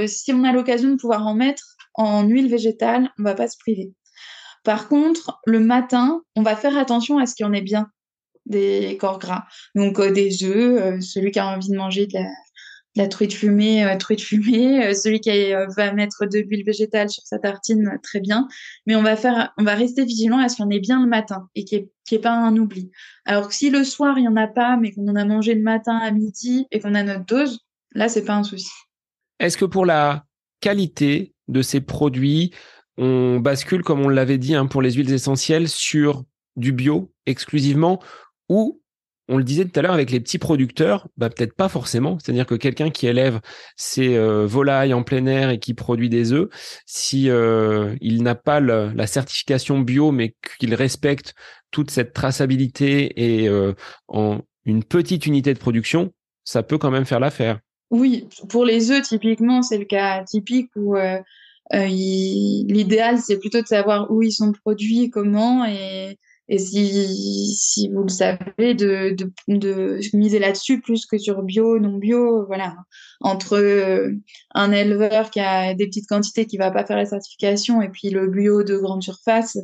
[0.06, 1.62] si on a l'occasion de pouvoir en mettre
[1.94, 3.92] en huile végétale, on va pas se priver.
[4.64, 7.90] Par contre, le matin, on va faire attention à ce qu'il y en ait bien
[8.46, 9.44] des corps gras.
[9.74, 12.28] Donc des œufs, celui qui a envie de manger de la,
[12.98, 14.86] la truite fumée, euh, truite fumée.
[14.86, 18.46] Euh, celui qui euh, va mettre de l'huile végétale sur sa tartine, très bien.
[18.86, 21.02] Mais on va faire, on va rester vigilant à ce qu'il y en ait bien
[21.02, 22.90] le matin et qu'il n'y ait, pas un oubli.
[23.24, 25.54] Alors que si le soir il y en a pas, mais qu'on en a mangé
[25.54, 27.60] le matin à midi et qu'on a notre dose,
[27.94, 28.70] là c'est pas un souci.
[29.40, 30.24] Est-ce que pour la
[30.60, 32.52] qualité de ces produits,
[32.96, 36.24] on bascule, comme on l'avait dit, hein, pour les huiles essentielles, sur
[36.56, 38.02] du bio exclusivement
[38.48, 38.82] ou
[39.28, 42.18] on le disait tout à l'heure avec les petits producteurs, bah peut-être pas forcément.
[42.18, 43.40] C'est-à-dire que quelqu'un qui élève
[43.76, 46.48] ses euh, volailles en plein air et qui produit des œufs,
[46.86, 51.34] si euh, il n'a pas la certification bio, mais qu'il respecte
[51.70, 53.74] toute cette traçabilité et euh,
[54.08, 56.12] en une petite unité de production,
[56.44, 57.60] ça peut quand même faire l'affaire.
[57.90, 60.96] Oui, pour les œufs typiquement, c'est le cas typique où
[61.70, 66.18] l'idéal c'est plutôt de savoir où ils sont produits, comment et
[66.50, 71.78] et si, si vous le savez, de, de, de miser là-dessus plus que sur bio,
[71.78, 72.74] non bio, voilà.
[73.20, 74.12] Entre euh,
[74.54, 78.08] un éleveur qui a des petites quantités qui va pas faire la certification et puis
[78.08, 79.58] le bio de grande surface,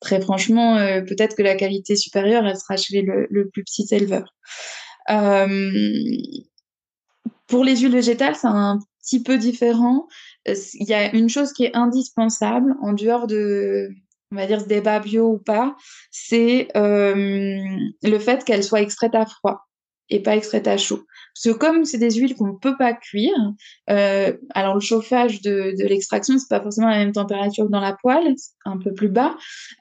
[0.00, 4.34] très franchement, euh, peut-être que la qualité supérieure, elle sera chez le, plus petit éleveur.
[5.10, 5.70] Euh,
[7.48, 10.06] pour les huiles végétales, c'est un petit peu différent.
[10.46, 13.90] Il y a une chose qui est indispensable en dehors de
[14.32, 15.76] on va dire ce débat bio ou pas,
[16.10, 17.58] c'est euh,
[18.02, 19.66] le fait qu'elle soit extraite à froid
[20.10, 21.04] et pas extraite à chaud.
[21.34, 23.32] Parce que comme c'est des huiles qu'on ne peut pas cuire,
[23.88, 27.80] euh, alors le chauffage de, de l'extraction, c'est pas forcément la même température que dans
[27.80, 29.36] la poêle, un peu plus bas,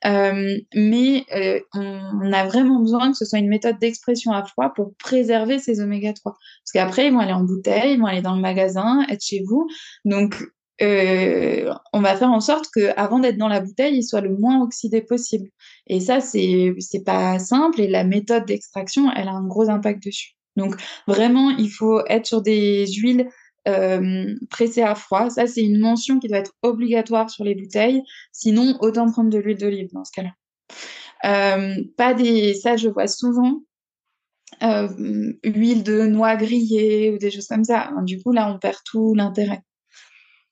[0.05, 4.45] euh, mais euh, on, on, a vraiment besoin que ce soit une méthode d'expression à
[4.45, 6.31] froid pour préserver ces oméga 3.
[6.31, 9.43] Parce qu'après, ils vont aller en bouteille, ils vont aller dans le magasin, être chez
[9.45, 9.67] vous.
[10.05, 10.35] Donc,
[10.81, 14.35] euh, on va faire en sorte que avant d'être dans la bouteille, il soit le
[14.37, 15.49] moins oxydé possible.
[15.87, 16.75] Et ça, c'est
[17.05, 20.35] pas simple et la méthode d'extraction, elle a un gros impact dessus.
[20.55, 20.75] Donc
[21.07, 23.29] vraiment, il faut être sur des huiles
[23.67, 25.29] euh, pressées à froid.
[25.29, 28.01] Ça, c'est une mention qui doit être obligatoire sur les bouteilles.
[28.31, 30.31] Sinon, autant prendre de l'huile d'olive dans ce cas-là.
[31.25, 33.61] Euh, pas des, ça, je vois souvent.
[34.61, 37.91] Huile de noix grillée ou des choses comme ça.
[38.03, 39.61] Du coup, là, on perd tout l'intérêt.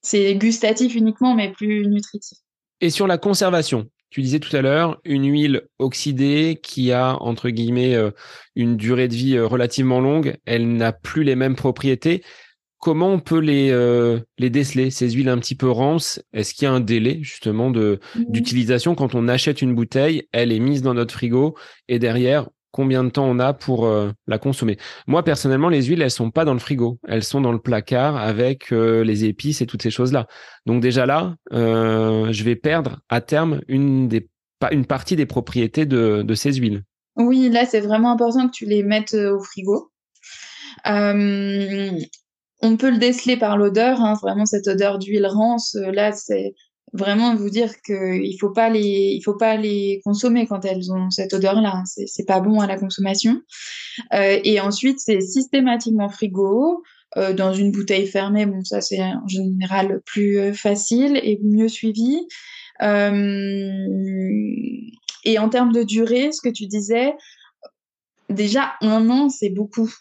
[0.09, 2.37] C'est gustatif uniquement, mais plus nutritif.
[2.79, 7.49] Et sur la conservation, tu disais tout à l'heure, une huile oxydée qui a, entre
[7.49, 8.11] guillemets, euh,
[8.55, 12.23] une durée de vie euh, relativement longue, elle n'a plus les mêmes propriétés.
[12.79, 16.21] Comment on peut les, euh, les déceler, ces huiles un petit peu rances?
[16.31, 18.23] Est-ce qu'il y a un délai justement de mmh.
[18.29, 18.95] d'utilisation?
[18.95, 21.57] Quand on achète une bouteille, elle est mise dans notre frigo
[21.89, 22.47] et derrière,
[22.77, 24.77] combien de temps on a pour euh, la consommer.
[25.07, 26.99] Moi, personnellement, les huiles, elles sont pas dans le frigo.
[27.07, 30.27] Elles sont dans le placard avec euh, les épices et toutes ces choses-là.
[30.67, 34.29] Donc déjà là, euh, je vais perdre à terme une, des,
[34.69, 36.83] une partie des propriétés de, de ces huiles.
[37.15, 39.91] Oui, là, c'est vraiment important que tu les mettes au frigo.
[40.85, 45.75] on peut le déceler par l'odeur, hein, vraiment cette odeur d'huile rance.
[45.93, 46.53] Là, c'est
[46.93, 51.33] vraiment vous dire qu'il faut pas les faut pas les consommer quand elles ont cette
[51.33, 53.41] odeur là c'est c'est pas bon à la consommation.
[54.13, 56.83] Euh, et ensuite c'est systématiquement frigo
[57.17, 58.45] euh, dans une bouteille fermée.
[58.45, 62.27] Bon ça c'est en général plus euh, facile et mieux suivi.
[65.23, 67.13] Et en termes de durée ce que tu disais
[68.29, 69.91] déjà un an c'est beaucoup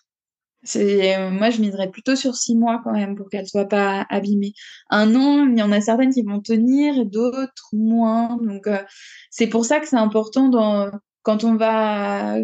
[0.66, 4.06] c'est, euh, moi, je miserais plutôt sur six mois quand même pour qu'elles soient pas
[4.10, 4.52] abîmées.
[4.90, 8.36] Un an, il y en a certaines qui vont tenir d'autres moins.
[8.42, 8.82] Donc, euh,
[9.30, 10.90] c'est pour ça que c'est important dans,
[11.22, 12.38] quand on va,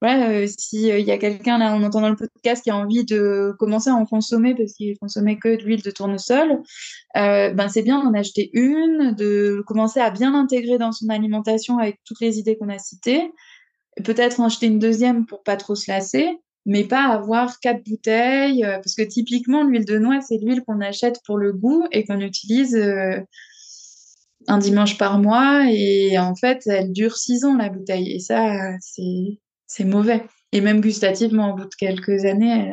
[0.00, 3.54] voilà, euh, s'il y a quelqu'un là en entendant le podcast qui a envie de
[3.58, 6.62] commencer à en consommer parce qu'il consommait que de l'huile de tournesol,
[7.14, 12.00] ben c'est bien d'en acheter une, de commencer à bien l'intégrer dans son alimentation avec
[12.04, 13.30] toutes les idées qu'on a citées.
[14.04, 18.64] Peut-être en acheter une deuxième pour pas trop se lasser mais pas avoir quatre bouteilles,
[18.64, 22.04] euh, parce que typiquement, l'huile de noix, c'est l'huile qu'on achète pour le goût et
[22.04, 23.20] qu'on utilise euh,
[24.48, 28.76] un dimanche par mois, et en fait, elle dure six ans, la bouteille, et ça,
[28.80, 30.24] c'est mauvais.
[30.52, 32.70] Et même gustativement, au bout de quelques années,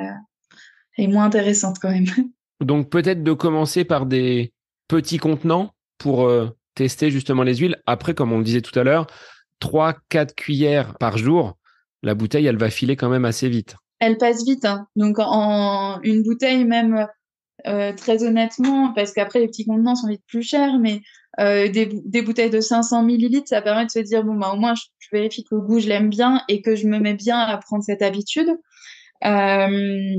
[0.97, 2.05] elle, est moins intéressante quand même.
[2.61, 4.53] Donc peut-être de commencer par des
[4.87, 7.81] petits contenants pour euh, tester justement les huiles.
[7.85, 9.07] Après, comme on le disait tout à l'heure,
[9.61, 11.57] 3-4 cuillères par jour,
[12.03, 13.75] la bouteille, elle va filer quand même assez vite.
[14.03, 14.65] Elle passe vite.
[14.65, 14.87] Hein.
[14.97, 17.07] Donc, en une bouteille, même
[17.65, 21.01] euh, très honnêtement, parce qu'après, les petits contenants sont vite plus chers, mais
[21.39, 24.73] euh, des, bouteilles de 500 millilitres, ça permet de se dire, bon, bah, au moins,
[24.75, 24.83] je,
[25.13, 27.81] vérifie que le goût, je l'aime bien et que je me mets bien à prendre
[27.81, 28.49] cette habitude.
[29.23, 30.17] Euh,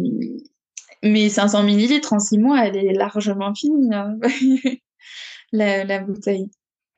[1.03, 4.17] mais 500 millilitres en six mois, elle est largement finie, hein.
[5.53, 6.49] la, bouteille.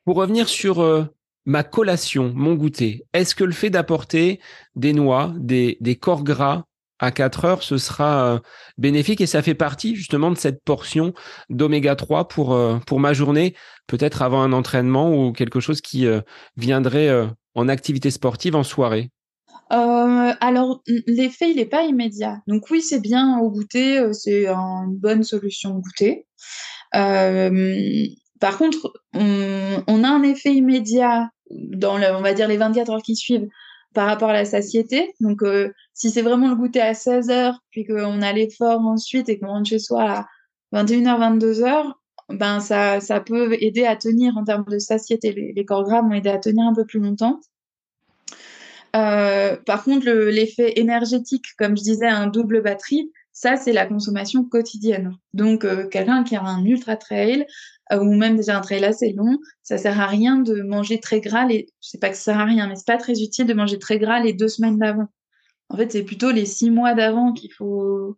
[0.05, 1.11] Pour revenir sur
[1.45, 4.39] ma collation, mon goûter, est-ce que le fait d'apporter
[4.77, 6.66] des noix, des, des corps gras
[6.99, 8.39] à 4 heures, ce sera euh,
[8.79, 11.13] bénéfique et ça fait partie justement de cette portion
[11.51, 13.55] d'oméga 3 pour, euh, pour ma journée,
[13.87, 16.21] peut-être avant un entraînement ou quelque chose qui euh,
[16.57, 17.11] viendrait
[17.55, 19.11] en activité sportive en soirée.
[19.71, 22.41] alors, l'effet, il n'est pas immédiat.
[22.47, 26.27] Donc oui, c'est bien au goûter, c'est une bonne solution au goûter.
[26.93, 33.17] par contre, on, a un effet immédiat dans, on va dire, les 24 heures qui
[33.17, 33.49] suivent
[33.97, 35.15] par rapport à la satiété.
[35.21, 39.31] Donc, euh, si c'est vraiment le goûter à 16 heures, puis qu'on a l'effort ensuite
[39.31, 40.27] et qu'on rentre chez soi à
[40.75, 41.93] 21h, 22h,
[42.29, 45.33] ben ça, ça peut aider à tenir en termes de satiété.
[45.33, 47.41] Les, corps gras vont aider à tenir un peu plus longtemps.
[48.95, 54.45] Euh, par contre, l'effet énergétique, comme je disais, un double batterie, ça, c'est la consommation
[54.45, 55.17] quotidienne.
[55.33, 57.47] Donc, euh, quelqu'un qui a un ultra trail,
[57.93, 61.21] euh, ou même déjà un trail assez long, ça sert à rien de manger très
[61.21, 63.47] gras les, je sais pas que ça sert à rien, mais c'est pas très utile
[63.47, 65.07] de manger très gras les deux semaines d'avant.
[65.69, 68.17] En fait, c'est plutôt les six mois d'avant qu'il faut,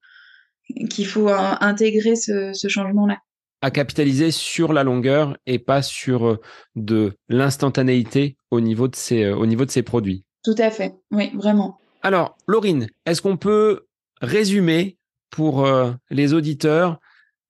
[0.90, 3.18] qu'il faut euh, intégrer ce, ce changement-là.
[3.60, 6.40] À capitaliser sur la longueur et pas sur euh,
[6.74, 10.24] de l'instantanéité au niveau de ces, au niveau de ces produits.
[10.44, 10.94] Tout à fait.
[11.10, 11.78] Oui, vraiment.
[12.02, 13.86] Alors, Laurine, est-ce qu'on peut
[14.22, 14.96] résumer
[15.30, 15.68] pour
[16.10, 16.98] les auditeurs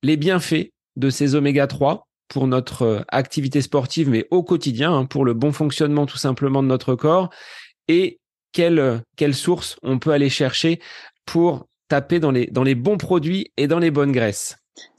[0.02, 5.06] les bienfaits de ces oméga 3 pour notre euh, activité sportive, mais au quotidien, hein,
[5.06, 7.30] pour le bon fonctionnement tout simplement de notre corps,
[7.88, 8.20] et
[8.52, 10.80] quelle, euh, quelle source on peut aller chercher
[11.26, 14.56] pour taper dans les, dans les bons produits et dans les bonnes graisses?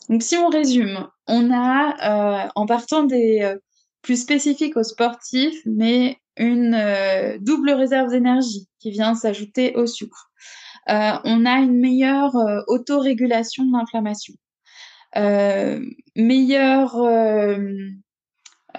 [0.10, 3.56] Donc si on résume, on a, euh, en partant des
[4.02, 10.32] plus spécifiques aux sportifs, mais une double réserve d'énergie qui vient s'ajouter au sucre.
[10.88, 12.32] on a une meilleure
[12.68, 14.34] autorégulation de l'inflammation.
[15.18, 15.84] Euh,
[16.16, 17.58] meilleur euh,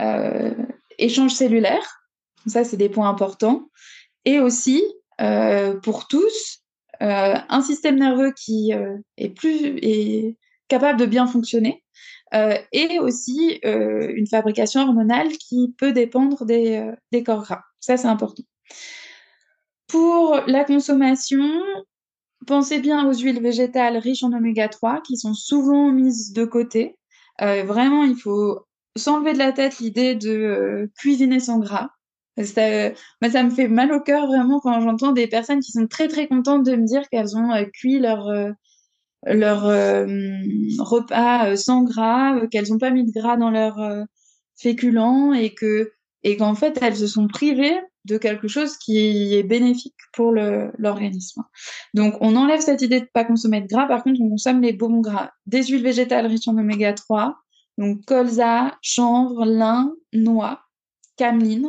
[0.01, 0.55] euh,
[0.99, 2.05] échange cellulaire,
[2.47, 3.68] ça c'est des points importants,
[4.24, 4.83] et aussi
[5.83, 6.62] pour tous
[7.01, 8.72] un système nerveux qui
[9.18, 10.37] est plus
[10.68, 11.85] capable de bien fonctionner,
[12.72, 17.62] et aussi une fabrication hormonale qui peut dépendre des, des corps gras.
[17.81, 18.45] Ça, c'est important.
[19.89, 21.61] Pour la consommation,
[22.47, 26.97] Pensez bien aux huiles végétales riches en oméga 3 qui sont souvent mises de côté.
[27.43, 28.66] Euh, vraiment, il faut
[28.97, 31.91] s'enlever de la tête l'idée de euh, cuisiner sans gras.
[32.43, 32.93] Ça,
[33.30, 36.26] ça me fait mal au cœur vraiment quand j'entends des personnes qui sont très très
[36.26, 38.32] contentes de me dire qu'elles ont euh, cuit leur,
[39.24, 39.62] leur
[40.78, 43.78] repas sans gras, qu'elles n'ont pas mis de gras dans leur
[44.57, 49.42] féculents et que et qu'en fait elles se sont privées de quelque chose qui est
[49.42, 51.42] bénéfique pour l'organisme.
[51.94, 53.86] Donc, on enlève cette idée de ne pas consommer de gras.
[53.86, 55.30] Par contre, on consomme les bons gras.
[55.46, 57.36] Des huiles végétales riches en oméga 3,
[57.78, 60.62] donc colza, chanvre, lin, noix,
[61.16, 61.68] cameline.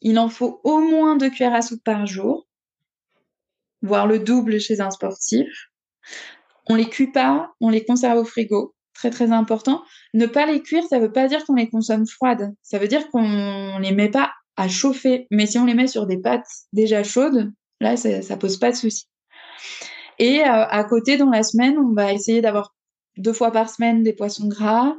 [0.00, 2.48] Il en faut au moins deux cuillères à soupe par jour,
[3.82, 5.48] voire le double chez un sportif.
[6.68, 8.74] On les cuit pas, on les conserve au frigo.
[8.94, 9.82] Très très important.
[10.14, 12.54] Ne pas les cuire, ça ne veut pas dire qu'on les consomme froides.
[12.62, 15.26] Ça veut dire qu'on les met pas à chauffer.
[15.30, 18.70] Mais si on les met sur des pâtes déjà chaudes, là, ça, ne pose pas
[18.70, 19.06] de souci.
[20.18, 22.74] Et euh, à côté, dans la semaine, on va essayer d'avoir
[23.16, 24.94] deux fois par semaine des poissons gras,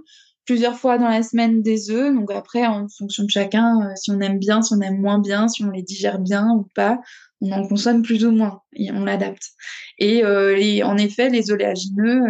[0.45, 2.13] plusieurs fois dans la semaine des œufs.
[2.13, 5.19] Donc après, en fonction de chacun, euh, si on aime bien, si on aime moins
[5.19, 6.99] bien, si on les digère bien ou pas,
[7.41, 9.51] on en consomme plus ou moins et on l'adapte.
[9.99, 12.21] Et, euh, en effet, les oléagineux,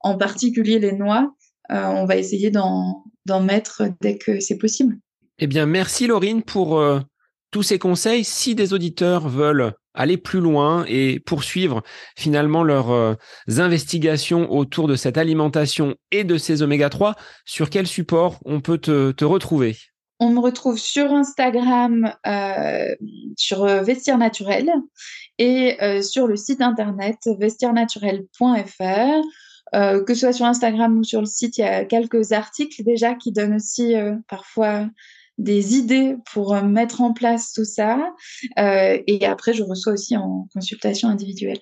[0.00, 1.34] en particulier les noix,
[1.70, 3.04] on va essayer d'en
[3.42, 4.98] mettre dès que c'est possible.
[5.40, 6.98] Eh bien, merci Laurine pour euh,
[7.52, 8.24] tous ces conseils.
[8.24, 11.82] Si des auditeurs veulent aller plus loin et poursuivre
[12.16, 13.14] finalement leurs euh,
[13.56, 17.14] investigations autour de cette alimentation et de ces oméga 3,
[17.44, 19.76] sur quel support on peut te, retrouver?
[20.18, 22.88] On me retrouve sur Instagram, euh,
[23.36, 24.68] sur Vestiaire Naturel
[25.38, 29.22] et sur le site internet vestiairnaturel.fr.
[29.72, 33.14] que ce soit sur Instagram ou sur le site, il y a quelques articles déjà
[33.14, 33.94] qui donnent aussi
[34.26, 34.88] parfois
[35.38, 38.12] des idées pour euh, mettre en place tout ça.
[38.58, 41.60] Euh, et après, je reçois aussi en consultation individuelle.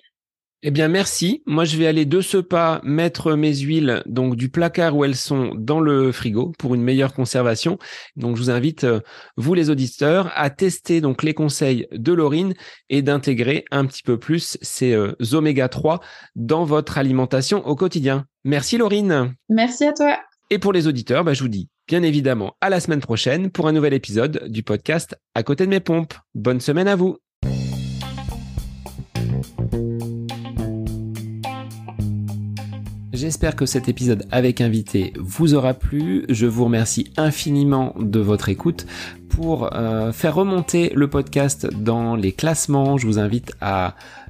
[0.63, 1.43] Eh bien, merci.
[1.45, 5.15] Moi, je vais aller de ce pas mettre mes huiles donc du placard où elles
[5.15, 7.77] sont dans le frigo pour une meilleure conservation.
[8.15, 8.99] Donc, je vous invite, euh,
[9.35, 12.55] vous les auditeurs, à tester donc les conseils de Laurine
[12.89, 15.99] et d'intégrer un petit peu plus ces euh, oméga 3
[16.35, 18.25] dans votre alimentation au quotidien.
[18.43, 19.35] Merci, Laurine.
[19.49, 20.17] Merci à toi.
[20.49, 23.67] Et pour les auditeurs, bah, je vous dis bien évidemment à la semaine prochaine pour
[23.67, 26.13] un nouvel épisode du podcast À côté de mes pompes.
[26.35, 27.17] Bonne semaine à vous.
[33.13, 36.25] J'espère que cet épisode avec invité vous aura plu.
[36.29, 38.85] Je vous remercie infiniment de votre écoute.
[39.29, 43.95] Pour euh, faire remonter le podcast dans les classements, je vous invite à